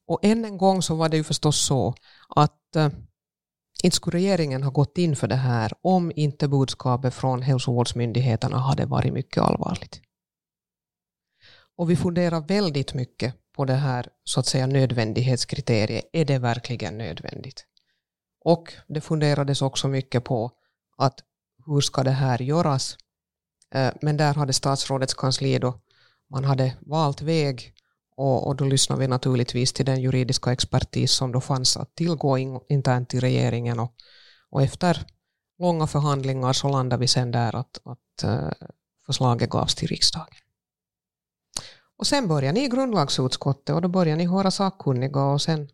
[0.07, 1.95] Och än en gång så var det ju förstås så
[2.35, 2.89] att eh,
[3.83, 8.85] inte skulle regeringen ha gått in för det här om inte budskapet från hälsovårdsmyndigheterna hade
[8.85, 10.01] varit mycket allvarligt.
[11.77, 16.05] Och vi funderar väldigt mycket på det här så att säga nödvändighetskriteriet.
[16.13, 17.65] Är det verkligen nödvändigt?
[18.45, 20.51] Och det funderades också mycket på
[20.97, 21.19] att
[21.65, 22.97] hur ska det här göras?
[23.73, 25.79] Eh, men där hade statsrådets kansli då,
[26.31, 27.73] man hade valt väg
[28.17, 32.37] och, och då lyssnade vi naturligtvis till den juridiska expertis som då fanns att tillgå
[32.37, 33.93] in, internt i regeringen och,
[34.49, 35.05] och efter
[35.59, 38.67] långa förhandlingar så landade vi sen där att, att eh,
[39.05, 40.27] förslaget gavs till riksdagen.
[41.97, 45.69] Och sen börjar ni i grundlagsutskottet och då börjar ni höra sakkunniga och sen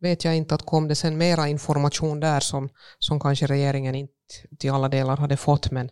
[0.00, 4.14] vet jag inte att kom det sen mera information där som, som kanske regeringen inte
[4.58, 5.90] till alla delar hade fått men,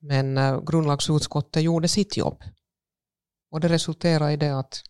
[0.00, 2.42] men eh, grundlagsutskottet gjorde sitt jobb.
[3.52, 4.82] Och det resulterade i det att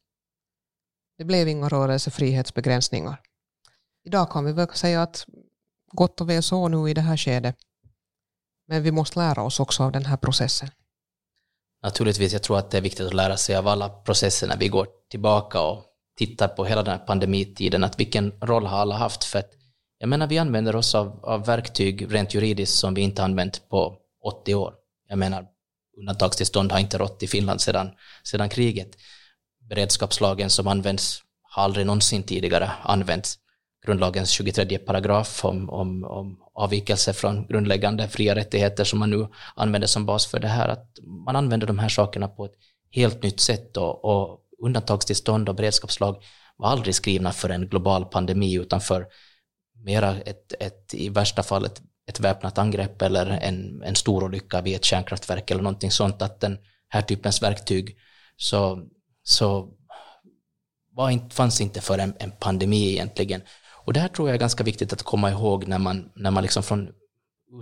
[1.19, 3.21] det blev inga rörelsefrihetsbegränsningar.
[4.05, 5.27] Idag kan vi väl säga att
[5.93, 7.57] gott och väl så nu i det här skedet.
[8.69, 10.69] Men vi måste lära oss också av den här processen.
[11.83, 14.69] Naturligtvis, jag tror att det är viktigt att lära sig av alla processer när vi
[14.69, 15.85] går tillbaka och
[16.17, 19.25] tittar på hela den här pandemitiden, att vilken roll har alla haft?
[19.25, 19.51] För att,
[19.99, 23.97] jag menar, vi använder oss av, av verktyg rent juridiskt som vi inte använt på
[24.25, 24.75] 80 år.
[25.09, 25.47] Jag menar,
[25.99, 27.91] undantagstillstånd har inte rått i Finland sedan,
[28.23, 28.97] sedan kriget.
[29.69, 33.39] Beredskapslagen som används har aldrig någonsin tidigare använts.
[33.87, 39.89] Grundlagens 23 paragraf om, om, om avvikelse från grundläggande fria rättigheter som man nu använder
[39.89, 42.55] som bas för det här, att man använder de här sakerna på ett
[42.91, 46.25] helt nytt sätt och, och undantagstillstånd och beredskapslag
[46.57, 49.07] var aldrig skrivna för en global pandemi utan för
[49.85, 54.61] mera ett, ett i värsta fall ett, ett väpnat angrepp eller en, en stor olycka
[54.61, 57.97] vid ett kärnkraftverk eller någonting sånt, att den här typens verktyg
[58.37, 58.83] så,
[59.23, 59.69] så
[60.93, 63.43] var inte, fanns inte för en, en pandemi egentligen.
[63.85, 66.43] Och det här tror jag är ganska viktigt att komma ihåg när man, när man
[66.43, 66.89] liksom från,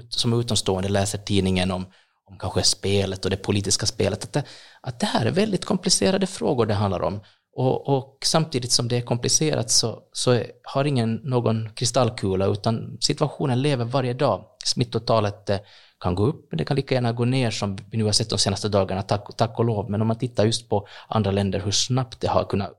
[0.08, 1.86] som utomstående läser tidningen om,
[2.24, 4.44] om kanske spelet och det politiska spelet, att det,
[4.80, 7.20] att det här är väldigt komplicerade frågor det handlar om.
[7.60, 13.62] Och, och samtidigt som det är komplicerat så, så har ingen någon kristallkula, utan situationen
[13.62, 14.44] lever varje dag.
[14.64, 15.58] Smittotalet eh,
[16.00, 18.30] kan gå upp, men det kan lika gärna gå ner som vi nu har sett
[18.30, 19.90] de senaste dagarna, tack, tack och lov.
[19.90, 22.72] Men om man tittar just på andra länder, hur snabbt det har kunnat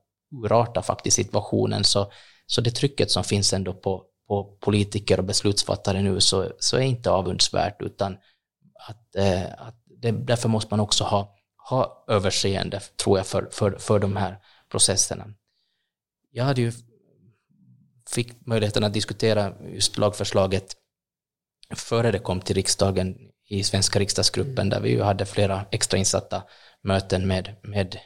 [0.44, 2.12] urarta faktiskt situationen, så
[2.46, 6.82] så det trycket som finns ändå på, på politiker och beslutsfattare nu så, så är
[6.82, 8.18] inte avundsvärt utan
[8.88, 11.36] att, eh, att det, därför måste man också ha,
[11.70, 14.38] ha överseende, tror jag, för, för, för de här
[14.72, 15.34] processerna.
[16.32, 16.72] Jag hade ju
[18.10, 20.76] fick möjligheten att diskutera just lagförslaget
[21.76, 23.18] före det kom till riksdagen
[23.50, 26.44] i svenska riksdagsgruppen där vi ju hade flera extrainsatta
[26.84, 28.00] möten med, med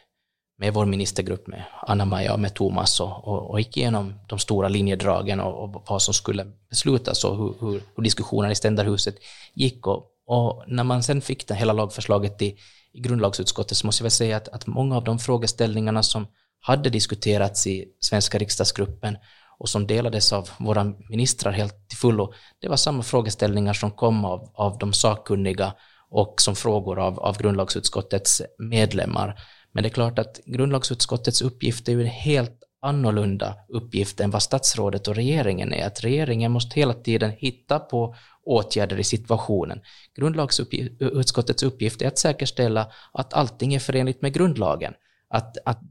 [0.58, 4.68] med vår ministergrupp, med Anna-Maja och med Thomas och, och, och gick igenom de stora
[4.68, 9.16] linjedragen och, och vad som skulle beslutas och hur, hur, hur diskussionen i ständarhuset
[9.54, 9.88] gick.
[9.88, 12.58] Och, och, när man sen fick det hela lagförslaget i,
[12.94, 16.28] i grundlagsutskottet så måste jag väl säga att, att många av de frågeställningarna som
[16.68, 19.18] hade diskuterats i svenska riksdagsgruppen
[19.58, 24.26] och som delades av våra ministrar helt till fullo, det var samma frågeställningar som kom
[24.26, 25.74] av, av de sakkunniga
[26.10, 29.40] och som frågor av, av grundlagsutskottets medlemmar.
[29.72, 34.44] Men det är klart att grundlagsutskottets uppgift är ju en helt annorlunda uppgift än vad
[34.44, 35.88] statsrådet och regeringen är.
[35.88, 39.82] Att regeringen måste hela tiden hitta på åtgärder i situationen.
[40.16, 44.94] Grundlagsutskottets uppgift är att säkerställa att allting är förenligt med grundlagen.
[45.30, 45.82] Att, att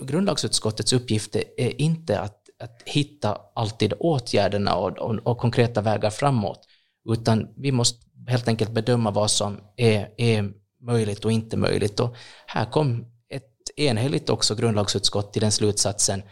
[0.00, 6.66] grundlagsutskottets uppgift är inte att, att hitta alltid åtgärderna och, och, och, konkreta vägar framåt,
[7.08, 12.00] utan vi måste helt enkelt bedöma vad som är, är möjligt och inte möjligt.
[12.00, 12.16] Och
[12.46, 16.22] här kom ett enhälligt också grundlagsutskott till den slutsatsen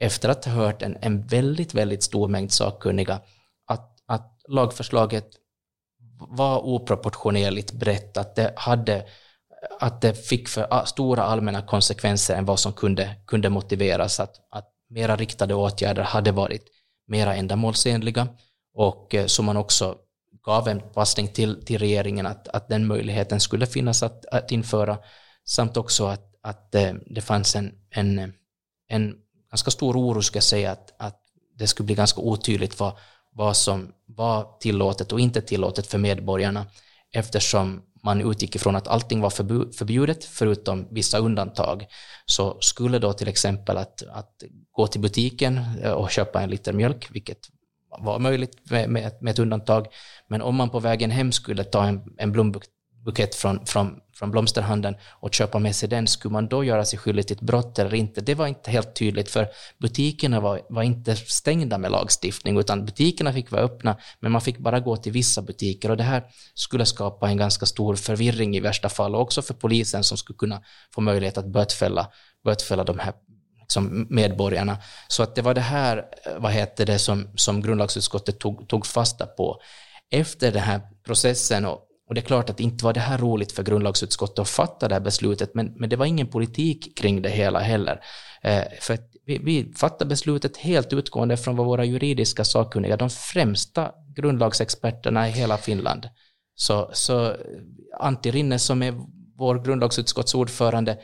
[0.00, 3.20] efter att ha hört en, en väldigt, väldigt stor mängd sakkunniga
[3.66, 5.28] att, att lagförslaget
[6.28, 9.06] var oproportionerligt brett, att det, hade,
[9.80, 14.68] att det fick för stora allmänna konsekvenser än vad som kunde, kunde motiveras, att, att
[14.90, 16.64] mera riktade åtgärder hade varit
[17.06, 18.28] mera ändamålsenliga.
[18.74, 19.96] Och eh, som så man också
[20.44, 24.98] gav en passning till, till regeringen att, att den möjligheten skulle finnas att, att införa,
[25.44, 28.32] samt också att att det, det fanns en, en,
[28.88, 29.14] en
[29.50, 31.20] ganska stor oro, ska jag säga, att, att
[31.58, 32.96] det skulle bli ganska otydligt vad,
[33.30, 36.66] vad som var tillåtet och inte tillåtet för medborgarna
[37.12, 39.30] eftersom man utgick ifrån att allting var
[39.72, 41.86] förbjudet förutom vissa undantag.
[42.26, 46.72] Så skulle då till exempel att, att gå till butiken eh, och köpa en liter
[46.72, 47.38] mjölk, vilket
[47.98, 49.86] var möjligt med, med, med ett undantag,
[50.28, 54.96] men om man på vägen hem skulle ta en, en blombukett från, från, från blomsterhandeln
[55.10, 57.94] och köpa med sig den, skulle man då göra sig skyldig till ett brott eller
[57.94, 58.20] inte?
[58.20, 63.32] Det var inte helt tydligt, för butikerna var, var inte stängda med lagstiftning, utan butikerna
[63.32, 66.22] fick vara öppna, men man fick bara gå till vissa butiker och det här
[66.54, 70.36] skulle skapa en ganska stor förvirring i värsta fall, och också för polisen som skulle
[70.36, 70.62] kunna
[70.94, 72.08] få möjlighet att bötfälla,
[72.44, 73.12] bötfälla de här
[73.66, 74.78] som medborgarna.
[75.08, 76.04] Så att det var det här,
[76.38, 79.60] vad heter det, som, som grundlagsutskottet tog, tog fasta på.
[80.10, 83.52] Efter den här processen och, och det är klart att inte var det här roligt
[83.52, 87.28] för grundlagsutskottet att fatta det här beslutet, men, men det var ingen politik kring det
[87.28, 88.00] hela heller.
[88.42, 93.90] Eh, för vi, vi fattade beslutet helt utgående från vad våra juridiska sakkunniga, de främsta
[94.16, 96.08] grundlagsexperterna i hela Finland.
[96.54, 97.36] Så, så eh,
[98.00, 98.94] Antti Rinne som är
[99.36, 100.98] vår grundlagsutskottsordförande,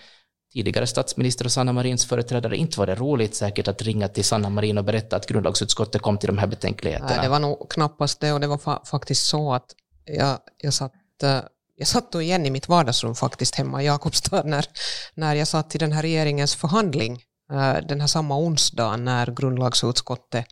[0.52, 4.48] tidigare statsminister och Sanna Marins företrädare, inte var det roligt säkert att ringa till Sanna
[4.48, 7.10] Marin och berätta att grundlagsutskottet kom till de här betänkligheterna.
[7.10, 9.74] Nej, det var nog knappast det och det var fa faktiskt så att
[10.08, 11.40] jag, jag, satt, eh,
[11.76, 14.66] jag satt då igen i mitt vardagsrum faktiskt hemma i Jakobstad när,
[15.14, 20.46] när jag satt i den här regeringens förhandling eh, den här samma onsdag när grundlagsutskottet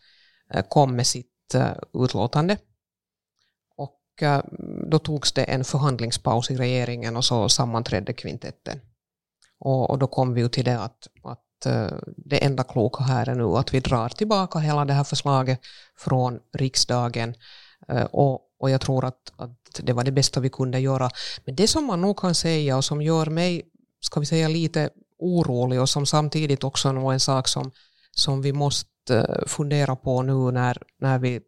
[0.54, 1.32] eh, kom med sitt
[1.94, 2.56] utlåtande.
[3.76, 4.22] Och
[4.90, 8.80] då togs det en förhandlingspaus i regeringen och så sammanträdde kvintetten.
[9.58, 11.66] Och, och då kom vi ju till det att, att
[12.16, 15.60] det enda kloka här är nu att vi drar tillbaka hela det här förslaget
[15.96, 17.34] från riksdagen
[18.10, 21.10] och och jag tror att, att det var det bästa vi kunde göra.
[21.44, 23.62] Men det som man nog kan säga och som gör mig,
[24.00, 27.70] ska vi säga lite orolig och som samtidigt också är en sak som,
[28.10, 31.40] som vi måste eh, fundera på nu när, när vi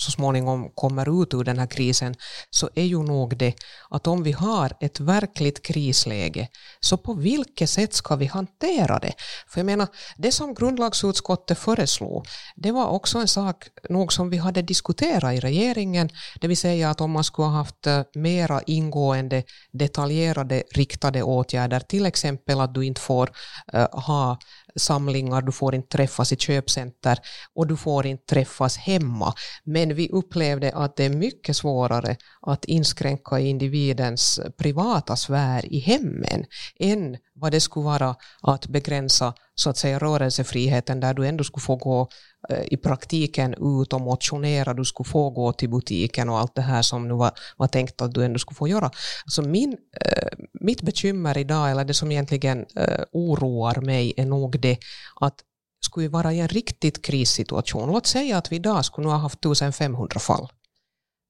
[0.00, 2.14] så småningom kommer ut ur den här krisen,
[2.50, 3.54] så är ju nog det
[3.90, 6.48] att om vi har ett verkligt krisläge,
[6.80, 9.12] så på vilket sätt ska vi hantera det?
[9.48, 14.36] För jag menar, det som grundlagsutskottet föreslog, det var också en sak nog som vi
[14.36, 16.08] hade diskuterat i regeringen,
[16.40, 21.80] det vill säga att om man skulle ha haft eh, mera ingående, detaljerade, riktade åtgärder,
[21.80, 23.30] till exempel att du inte får
[23.74, 24.38] uh, ha
[24.78, 27.18] samlingar, du får inte träffas i köpcenter
[27.54, 29.34] och du får inte träffas hemma.
[29.64, 36.44] Men vi upplevde att det är mycket svårare att inskränka individens privata sfär i hemmen
[36.78, 41.62] än vad det skulle vara att begränsa så att säga rörelsefriheten där du ändå skulle
[41.62, 42.08] få gå
[42.48, 46.62] eh, i praktiken ut och motionera, du skulle få gå till butiken och allt det
[46.62, 48.90] här som nu var, var tänkt att du ändå skulle få göra.
[49.24, 50.28] Alltså min, äh,
[50.60, 54.78] mitt bekymmer idag, eller det som egentligen äh, oroar mig, är nog det
[55.20, 55.34] att
[55.80, 59.44] skulle vi vara i en riktigt krissituation, låt säga att vi idag skulle ha haft
[59.44, 60.48] 1500 fall,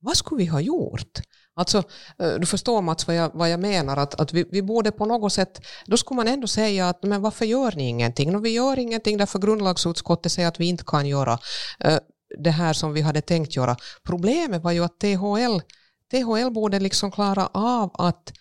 [0.00, 1.20] vad skulle vi ha gjort?
[1.58, 1.78] Alltså,
[2.18, 5.06] eh, du förstår Mats vad jag, vad jag menar, att, att vi, vi borde på
[5.06, 8.32] något sätt, då skulle man ändå säga att men varför gör ni ingenting?
[8.32, 11.38] No, vi gör ingenting därför grundlagsutskottet säger att vi inte kan göra
[11.80, 11.98] eh,
[12.38, 13.76] det här som vi hade tänkt göra.
[14.02, 15.60] Problemet var ju att THL,
[16.10, 18.32] THL borde liksom klara av att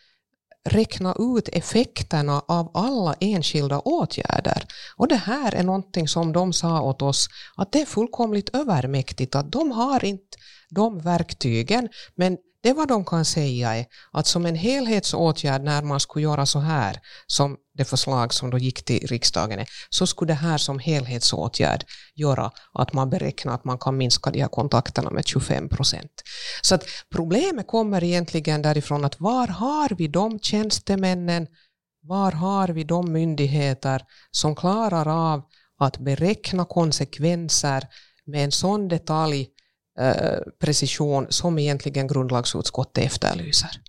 [0.69, 4.65] räkna ut effekterna av alla enskilda åtgärder.
[4.97, 9.35] Och det här är någonting som de sa åt oss att det är fullkomligt övermäktigt,
[9.35, 10.37] att de har inte
[10.69, 15.99] de verktygen, men det vad de kan säga är att som en helhetsåtgärd när man
[15.99, 20.31] skulle göra så här, som det förslag som då gick till riksdagen är, så skulle
[20.31, 21.85] det här som helhetsåtgärd
[22.15, 26.11] göra att man beräknar att man kan minska de här kontakterna med 25 procent.
[26.61, 31.47] Så att problemet kommer egentligen därifrån att var har vi de tjänstemännen,
[32.01, 34.01] var har vi de myndigheter
[34.31, 35.43] som klarar av
[35.79, 37.83] att beräkna konsekvenser
[38.25, 39.47] med en sån detalj
[39.99, 43.81] Eh, precision som egentligen grundlagsutskottet efterlyser.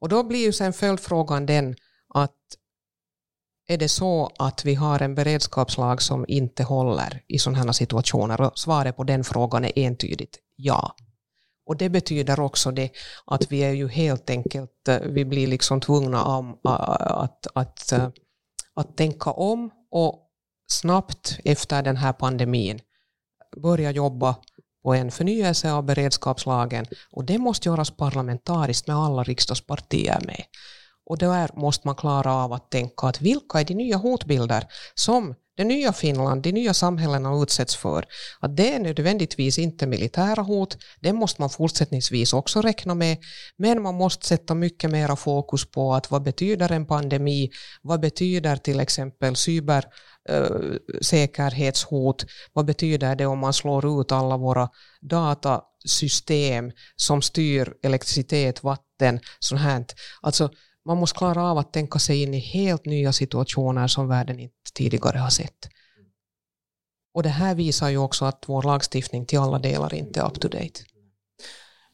[0.00, 1.76] Och då blir ju sen följdfrågan den
[2.14, 2.36] att
[3.68, 8.40] är det så att vi har en beredskapslag som inte håller i sådana här situationer?
[8.40, 10.94] Och svaret på den frågan är entydigt ja.
[11.66, 12.90] Och det betyder också det
[13.26, 17.92] att vi är ju helt enkelt, eh, vi blir liksom tvungna om, att, att, att,
[18.74, 20.26] att tänka om och
[20.70, 22.80] snabbt efter den här pandemin
[23.56, 24.36] börja jobba
[24.82, 30.42] på en förnyelse av beredskapslagen och det måste göras parlamentariskt med alla riksdagspartier med.
[31.06, 34.64] Och där måste man klara av att tänka att vilka är de nya hotbilder
[34.94, 38.04] som det nya Finland, de nya samhällena utsätts för.
[38.40, 43.18] Att det är nödvändigtvis inte militära hot, det måste man fortsättningsvis också räkna med,
[43.56, 47.50] men man måste sätta mycket mera fokus på att vad betyder en pandemi,
[47.82, 49.84] vad betyder till exempel cyber
[51.00, 52.26] säkerhetshot.
[52.52, 54.68] Vad betyder det om man slår ut alla våra
[55.00, 59.84] datasystem som styr elektricitet, vatten, sånt här.
[60.22, 60.50] Alltså,
[60.84, 64.54] man måste klara av att tänka sig in i helt nya situationer som världen inte
[64.74, 65.68] tidigare har sett.
[67.14, 70.40] Och det här visar ju också att vår lagstiftning till alla delar inte är up
[70.40, 70.80] to date.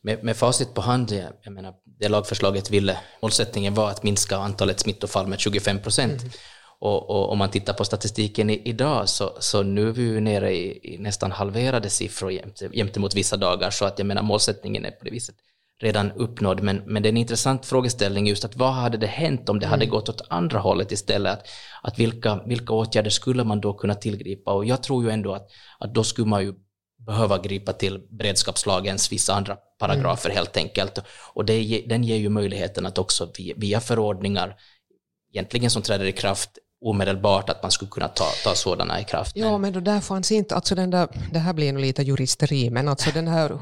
[0.03, 1.12] Med, med facit på hand,
[1.43, 6.20] jag menar, det lagförslaget ville, målsättningen var att minska antalet smittofall med 25 procent.
[6.22, 6.32] Mm.
[6.79, 10.20] Och, och, om man tittar på statistiken i, idag så, så nu är vi ju
[10.20, 14.22] nere i, i nästan halverade siffror jämte, jämte mot vissa dagar, så att jag menar
[14.22, 15.37] målsättningen är på det viset
[15.79, 16.62] redan uppnådd.
[16.62, 19.66] Men, men det är en intressant frågeställning just att vad hade det hänt om det
[19.66, 19.93] hade mm.
[19.93, 21.33] gått åt andra hållet istället?
[21.33, 21.49] Att,
[21.83, 24.53] att vilka, vilka åtgärder skulle man då kunna tillgripa?
[24.53, 25.49] Och jag tror ju ändå att,
[25.79, 26.55] att då skulle man ju
[27.07, 30.37] behöva gripa till beredskapslagens vissa andra paragrafer mm.
[30.37, 30.99] helt enkelt.
[31.35, 34.57] Och det, den ger ju möjligheten att också via, via förordningar
[35.33, 36.51] egentligen som träder i kraft
[36.81, 39.33] omedelbart att man skulle kunna ta, ta sådana i kraft.
[39.35, 42.70] Ja, men då där fanns inte, alltså den där, det här blir nog lite juristeri,
[42.70, 43.59] men alltså den här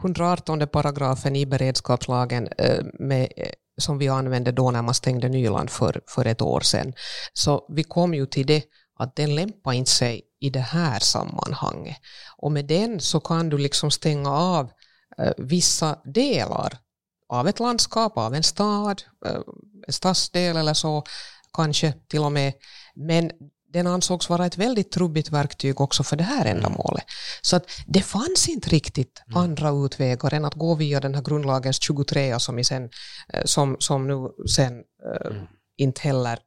[0.00, 5.70] 118 paragrafen i beredskapslagen eh, med, eh, som vi använde då när man stängde Nyland
[5.70, 6.92] för, för ett år sedan,
[7.32, 8.62] så vi kom ju till det
[8.98, 11.96] att den lämpar inte sig i det här sammanhanget.
[12.36, 14.70] Och med den så kan du liksom stänga av
[15.18, 16.78] eh, vissa delar
[17.28, 19.02] av ett landskap, av en stad,
[19.86, 21.04] en stadsdel eller så,
[21.56, 22.52] kanske till och med.
[22.94, 23.30] Men
[23.72, 26.56] den ansågs vara ett väldigt trubbigt verktyg också för det här mm.
[26.56, 27.04] ändamålet.
[27.42, 29.42] Så att det fanns inte riktigt mm.
[29.42, 32.90] andra utvägar än att gå via den här grundlagens 23 som, sen,
[33.32, 35.46] eh, som, som nu sen mm.
[35.76, 36.38] inte heller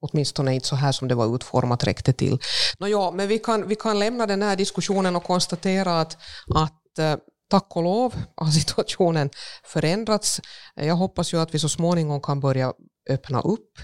[0.00, 2.38] åtminstone inte så här som det var utformat räckte till.
[2.78, 6.16] Nå ja, men vi kan, vi kan lämna den här diskussionen och konstatera att,
[6.54, 7.16] att eh,
[7.50, 9.30] tack och lov har situationen
[9.64, 10.40] förändrats.
[10.74, 12.72] Jag hoppas ju att vi så småningom kan börja
[13.08, 13.78] öppna upp.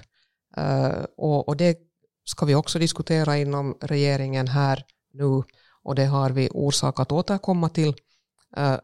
[0.58, 1.78] Uh, och, och, det
[2.24, 5.42] ska vi också diskutera inom regeringen här nu
[5.82, 7.94] och det har vi orsak att återkomma till.
[8.58, 8.78] Uh,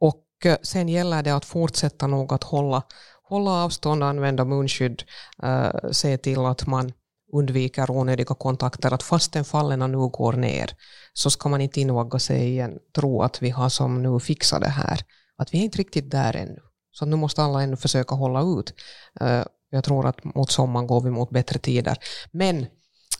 [0.00, 2.82] och eh, sen gäller det att fortsätta nog att hålla,
[3.22, 5.02] hålla avstånd, använda munskydd,
[5.44, 6.92] uh, se till att man
[7.32, 10.70] undviker onödiga kontakter, att fastän fallen nu går ner
[11.12, 14.60] så ska man inte invagga sig i en tro att vi har som nu fixat
[14.60, 15.00] det här.
[15.36, 16.60] Att vi är inte riktigt där ännu.
[16.94, 18.74] Så nu måste alla ändå försöka hålla ut.
[19.22, 21.98] Uh, jag tror att mot sommaren går vi mot bättre tider.
[22.30, 22.66] Men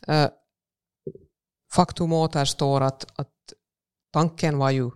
[0.08, 0.28] uh,
[1.74, 3.32] faktum återstår att, att
[4.12, 4.90] tanken var ju,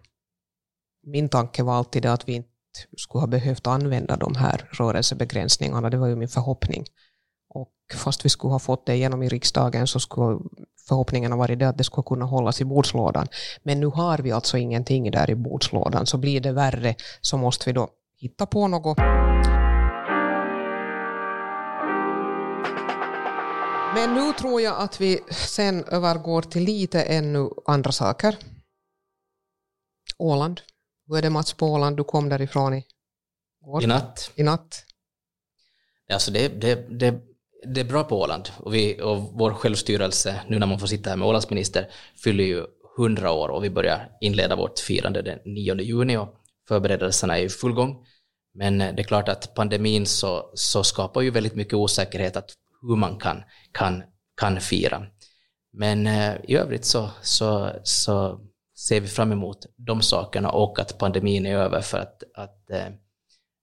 [1.07, 2.49] min tanke var alltid att vi inte
[2.97, 5.91] skulle ha behövt använda de här rörelsebegränsningarna.
[5.91, 6.85] Det var ju min förhoppning.
[7.49, 10.39] Och fast vi skulle ha fått det igenom i riksdagen så skulle
[10.89, 13.27] förhoppningen ha varit det att det skulle kunna hållas i bordslådan.
[13.63, 17.69] Men nu har vi alltså ingenting där i bordslådan, så blir det värre så måste
[17.69, 17.89] vi då
[18.19, 18.99] hitta på något.
[23.95, 28.37] Men nu tror jag att vi sen övergår till lite ännu andra saker.
[30.19, 30.61] Åland.
[31.07, 31.97] Hur är det Mats på Åland?
[31.97, 32.85] Du kom därifrån i
[33.65, 33.83] går.
[33.83, 34.31] I natt.
[34.35, 34.85] I natt.
[36.13, 37.21] Alltså det, det, det,
[37.75, 41.11] det är bra på Åland och, vi, och vår självstyrelse, nu när man får sitta
[41.11, 42.65] här med Ålandsminister, fyller ju
[42.99, 46.38] 100 år och vi börjar inleda vårt firande den 9 juni och
[46.69, 48.07] förberedelserna är i full gång
[48.55, 52.51] Men eh, det är klart att pandemin så, så skapar ju väldigt mycket osäkerhet att
[52.83, 53.43] hur man kan,
[53.73, 54.03] kan,
[54.41, 55.07] kan fira.
[55.73, 58.41] Men eh, i övrigt så, så, så
[58.79, 62.87] ser vi fram emot de sakerna och att pandemin är över för att, att eh,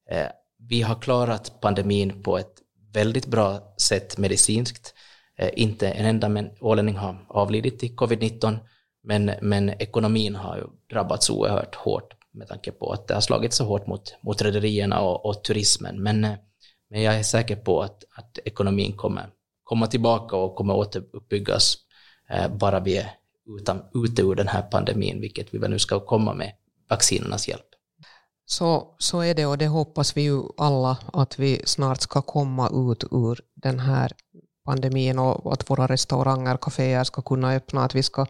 [0.10, 0.30] eh
[0.68, 2.53] vi har klarat pandemin på ett
[2.93, 4.93] väldigt bra sätt medicinskt.
[5.38, 8.58] Eh, inte en enda ålänning har avlidit i covid-19,
[9.03, 13.53] men, men ekonomin har ju drabbats oerhört hårt med tanke på att det har slagit
[13.53, 16.03] så hårt mot, mot rederierna och, och turismen.
[16.03, 16.33] Men, eh,
[16.89, 19.29] men jag är säker på att, att ekonomin kommer
[19.63, 21.77] komma tillbaka och kommer återuppbyggas
[22.29, 23.11] eh, bara vi är
[23.59, 26.51] utan, ute ur den här pandemin, vilket vi väl nu ska komma med
[26.89, 27.65] vaccinernas hjälp.
[28.45, 32.91] Så, så är det och det hoppas vi ju alla att vi snart ska komma
[32.91, 34.11] ut ur den här
[34.66, 38.26] pandemin och att våra restauranger, kaféer ska kunna öppna, att vi ska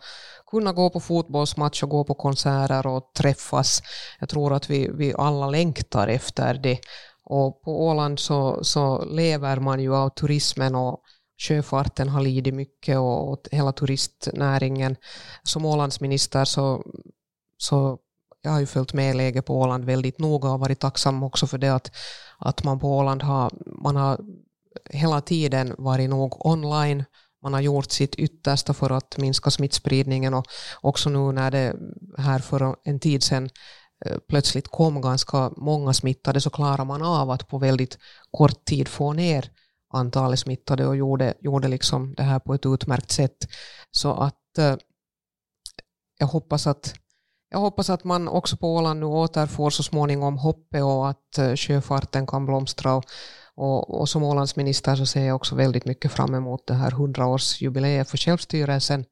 [0.51, 3.81] kunna gå på fotbollsmatch och gå på konserter och träffas.
[4.19, 6.79] Jag tror att vi, vi alla längtar efter det.
[7.23, 11.01] Och på Åland så, så lever man ju av turismen och
[11.38, 14.95] sjöfarten har lidit mycket och, och hela turistnäringen.
[15.43, 16.83] Som Ålandsminister så,
[17.57, 17.99] så
[18.41, 21.57] jag har ju följt med läget på Åland väldigt noga och varit tacksam också för
[21.57, 21.91] det att,
[22.38, 23.51] att man på Åland har,
[23.83, 24.19] man har
[24.89, 27.03] hela tiden varit nog online.
[27.43, 30.45] Man har gjort sitt yttersta för att minska smittspridningen och
[30.82, 31.76] också nu när det
[32.17, 33.49] här för en tid sedan
[34.05, 37.97] eh, plötsligt kom ganska många smittade så klarar man av att på väldigt
[38.32, 39.51] kort tid få ner
[39.93, 43.47] antalet smittade och gjorde, gjorde liksom det här på ett utmärkt sätt.
[43.91, 44.76] Så att eh,
[46.17, 46.93] jag hoppas att
[47.49, 51.55] jag hoppas att man också på Åland nu återfår så småningom hoppet och att eh,
[51.55, 52.95] sjöfarten kan blomstra.
[52.95, 53.03] Och,
[53.55, 58.03] och, och som Ålandsminister så ser jag också väldigt mycket fram emot det här 100-årsjubileet
[58.03, 59.05] för självstyrelsen.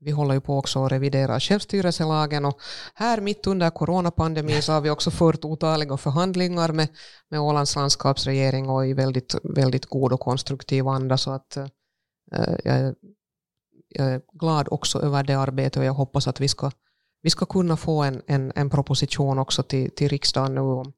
[0.00, 2.60] Vi håller ju på också att revidera självstyrelselagen och
[2.94, 6.88] här mitt under coronapandemin så har vi också fört otaliga förhandlingar med,
[7.28, 11.66] med Ålands landskapsregering och i väldigt, väldigt god och konstruktiv anda så att äh,
[12.64, 12.94] jag,
[13.88, 16.70] jag är glad också över det arbetet och jag hoppas att vi ska
[17.22, 20.92] vi ska kunna få en, en, en proposition också till, till riksdagen nu om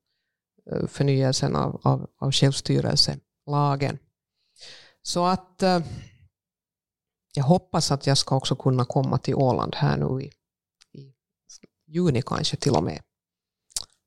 [0.88, 3.98] förnyelsen av, av, av självstyrelselagen.
[5.02, 5.80] Så att äh,
[7.34, 10.32] jag hoppas att jag ska också kunna komma till Åland här nu i,
[10.98, 11.12] i
[11.86, 13.02] juni kanske till och med.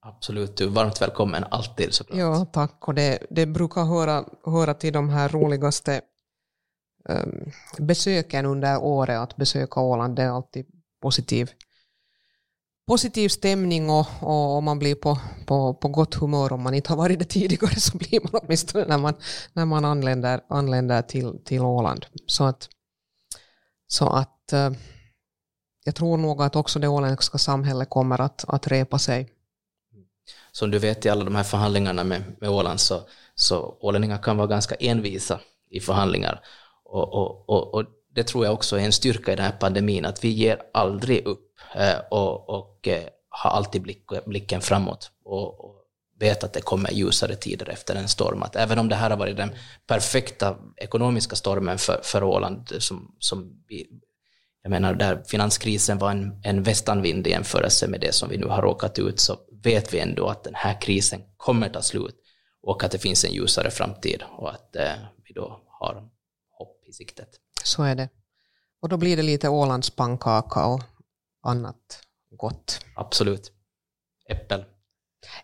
[0.05, 2.19] Absolut, du är varmt välkommen alltid såklart.
[2.19, 2.87] Ja, tack.
[2.87, 6.01] Och det, det brukar höra, höra till de här roligaste
[7.09, 10.15] um, besöken under året, att besöka Åland.
[10.15, 10.65] Det är alltid
[11.01, 11.51] positiv
[12.87, 16.97] positiv stämning och, och, man blir på, på, på gott humör om man inte har
[16.97, 19.13] varit det tidigare så blir man åtminstone när man,
[19.53, 22.05] när man anländer, anländer till, till Åland.
[22.25, 22.69] Så att,
[23.87, 24.71] så att eh,
[25.85, 29.29] jag tror nog att också det åländska samhället kommer att, att repa sig.
[30.51, 33.01] Som du vet i alla de här förhandlingarna med, med Åland så,
[33.35, 36.41] så ålänningar kan vara ganska envisa i förhandlingar.
[36.83, 40.05] Och, och, och, och det tror jag också är en styrka i den här pandemin,
[40.05, 45.65] att vi ger aldrig upp Eh, och, och eh, har alltid blick, blicken framåt och,
[45.65, 45.83] och
[46.19, 48.43] vet att det kommer ljusare tider efter en storm.
[48.43, 49.55] Att även om det här har varit den
[49.87, 53.87] perfekta ekonomiska stormen för, för Åland, som, som vi,
[54.61, 58.45] jag menar där finanskrisen var en, en västanvind i jämförelse med det som vi nu
[58.45, 62.15] har råkat ut, så vet vi ändå att den här krisen kommer ta slut
[62.63, 64.93] och att det finns en ljusare framtid och att eh,
[65.23, 66.09] vi då har
[66.51, 67.29] hopp i siktet.
[67.63, 68.09] Så är det.
[68.81, 70.81] Och då blir det lite Ålands pannkaka och
[71.43, 72.85] annat gott.
[72.95, 73.51] Absolut.
[74.29, 74.65] Äppel.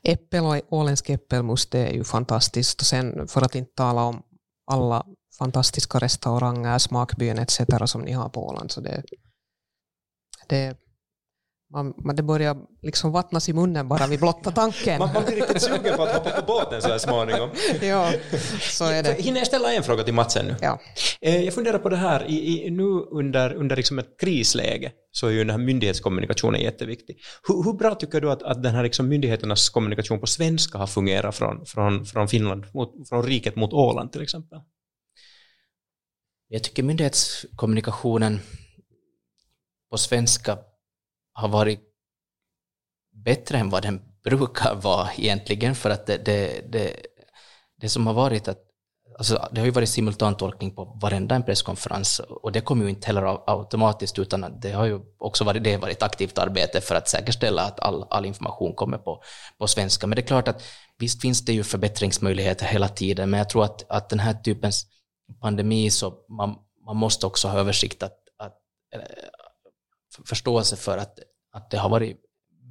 [0.04, 2.82] Äppel och åländsk äppelmust det är ju fantastiskt.
[2.82, 4.24] Och sen för att inte tala om
[4.66, 5.06] alla
[5.38, 7.60] fantastiska restauranger, smakbyn etc.
[7.86, 8.72] som ni har på Åland.
[8.72, 9.04] Så det,
[10.48, 10.78] det
[11.74, 15.00] man, man, det börjar liksom vattnas i munnen bara vid blotta tanken.
[15.00, 17.50] man, man blir riktigt sugen på att hoppa på båten så här småningom.
[17.82, 18.12] ja,
[18.62, 19.14] så är det.
[19.14, 20.56] Hinner jag ställa en fråga till Mats ännu?
[20.62, 20.80] Ja.
[21.22, 25.28] Eh, jag funderar på det här, i, i, nu under, under liksom ett krisläge så
[25.28, 27.18] är ju den här myndighetskommunikationen jätteviktig.
[27.48, 30.88] Hur, hur bra tycker du att, att den här liksom myndigheternas kommunikation på svenska har
[30.88, 34.60] fungerat från, från, från Finland, mot, från riket mot Åland till exempel?
[36.48, 38.40] Jag tycker myndighetskommunikationen
[39.92, 40.58] på svenska
[41.40, 41.82] har varit
[43.26, 46.96] bättre än vad den brukar vara egentligen, för att det, det, det,
[47.82, 48.66] det som har varit att
[49.20, 53.08] Alltså, det har ju varit simultantolkning på varenda en presskonferens och det kommer ju inte
[53.08, 57.62] heller automatiskt utan det har ju också varit, det varit aktivt arbete för att säkerställa
[57.62, 59.24] att all, all information kommer på,
[59.58, 60.08] på svenska.
[60.08, 60.64] Men det är klart att
[60.98, 64.86] visst finns det ju förbättringsmöjligheter hela tiden men jag tror att, att den här typens
[65.42, 68.56] pandemi så man, man måste också ha översikt att, att
[68.96, 69.02] eh,
[70.26, 71.20] förståelse för att,
[71.52, 72.18] att det har varit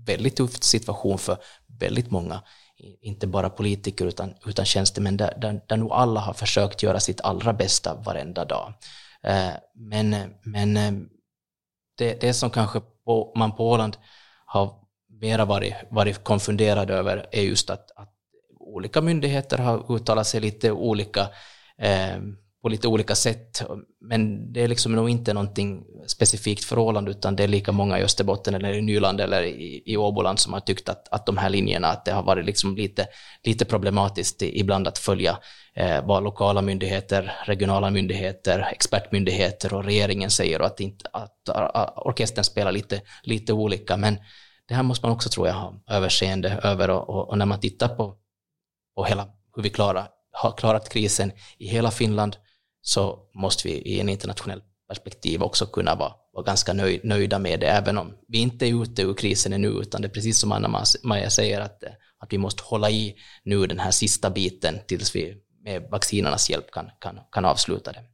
[0.07, 2.43] väldigt tuff situation för väldigt många
[3.01, 7.21] inte bara politiker utan, utan tjänstemän, där, där, där nog alla har försökt göra sitt
[7.21, 8.75] allra bästa varenda dag.
[9.23, 10.93] Eh, men men eh,
[11.99, 13.97] det, det som kanske på, man på Åland
[14.45, 14.75] har
[15.21, 18.13] mera varit, varit konfunderad över är just att, att
[18.61, 21.29] olika myndigheter har uttalat sig lite olika
[21.79, 22.19] eh,
[22.63, 23.63] på lite olika sätt.
[24.01, 27.99] Men det är liksom nog inte någonting specifikt för Åland, utan det är lika många
[27.99, 31.37] i Österbotten eller i Nyland eller i, i Åboland som har tyckt att, att de
[31.37, 33.07] här linjerna, att det har varit liksom lite,
[33.45, 35.39] lite problematiskt ibland att följa
[35.75, 41.93] eh, vad lokala myndigheter, regionala myndigheter, expertmyndigheter och regeringen säger och att, inte, att, att
[41.97, 43.97] orkestern spelar lite, lite olika.
[43.97, 44.19] Men
[44.69, 47.61] det här måste man också, tror jag, ha överseende över och, och, och när man
[47.61, 48.15] tittar på,
[48.95, 52.37] på hela hur vi klarar, har klarat krisen i hela Finland
[52.83, 57.61] så måste vi i en internationell perspektiv också kunna vara, vara ganska nöj, nöjda med
[57.61, 60.53] det, även om vi inte är ute ur krisen ännu, utan det är precis som
[60.53, 61.83] Anna-Maja säger, att,
[62.19, 63.15] att vi måste hålla i
[63.45, 68.05] nu den här sista biten tills vi med vaccinernas hjälp kan, kan, kan avsluta det.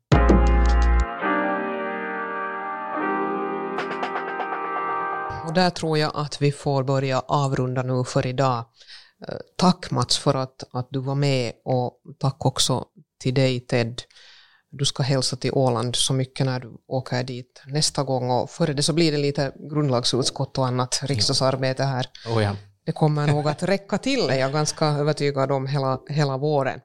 [5.46, 8.64] Och där tror jag att vi får börja avrunda nu för idag.
[9.28, 12.84] Eh, tack Mats för att, att du var med och tack också
[13.18, 14.02] till dig Ted
[14.78, 18.72] du ska hälsa till Åland så mycket när du åker dit nästa gång och före
[18.72, 22.06] det så blir det lite grundlagsutskott och annat riksdagsarbete här.
[22.28, 22.56] Oh ja.
[22.86, 26.80] Det kommer nog att räcka till, är jag ganska övertygad om, hela, hela våren.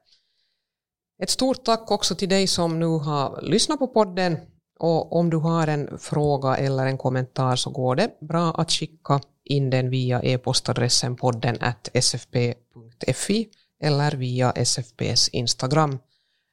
[1.24, 4.38] Ett stort tack också till dig som nu har lyssnat på podden
[4.80, 9.22] och om du har en fråga eller en kommentar så går det bra att skicka
[9.44, 11.58] in den via e-postadressen podden
[11.94, 13.50] sfp.fi
[13.84, 16.00] eller via SFPs Instagram.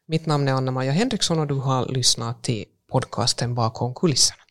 [0.09, 4.46] Mitt namn är Anna-Maja Henriksson och du har lyssnat till podcasten Bakom kulisserna.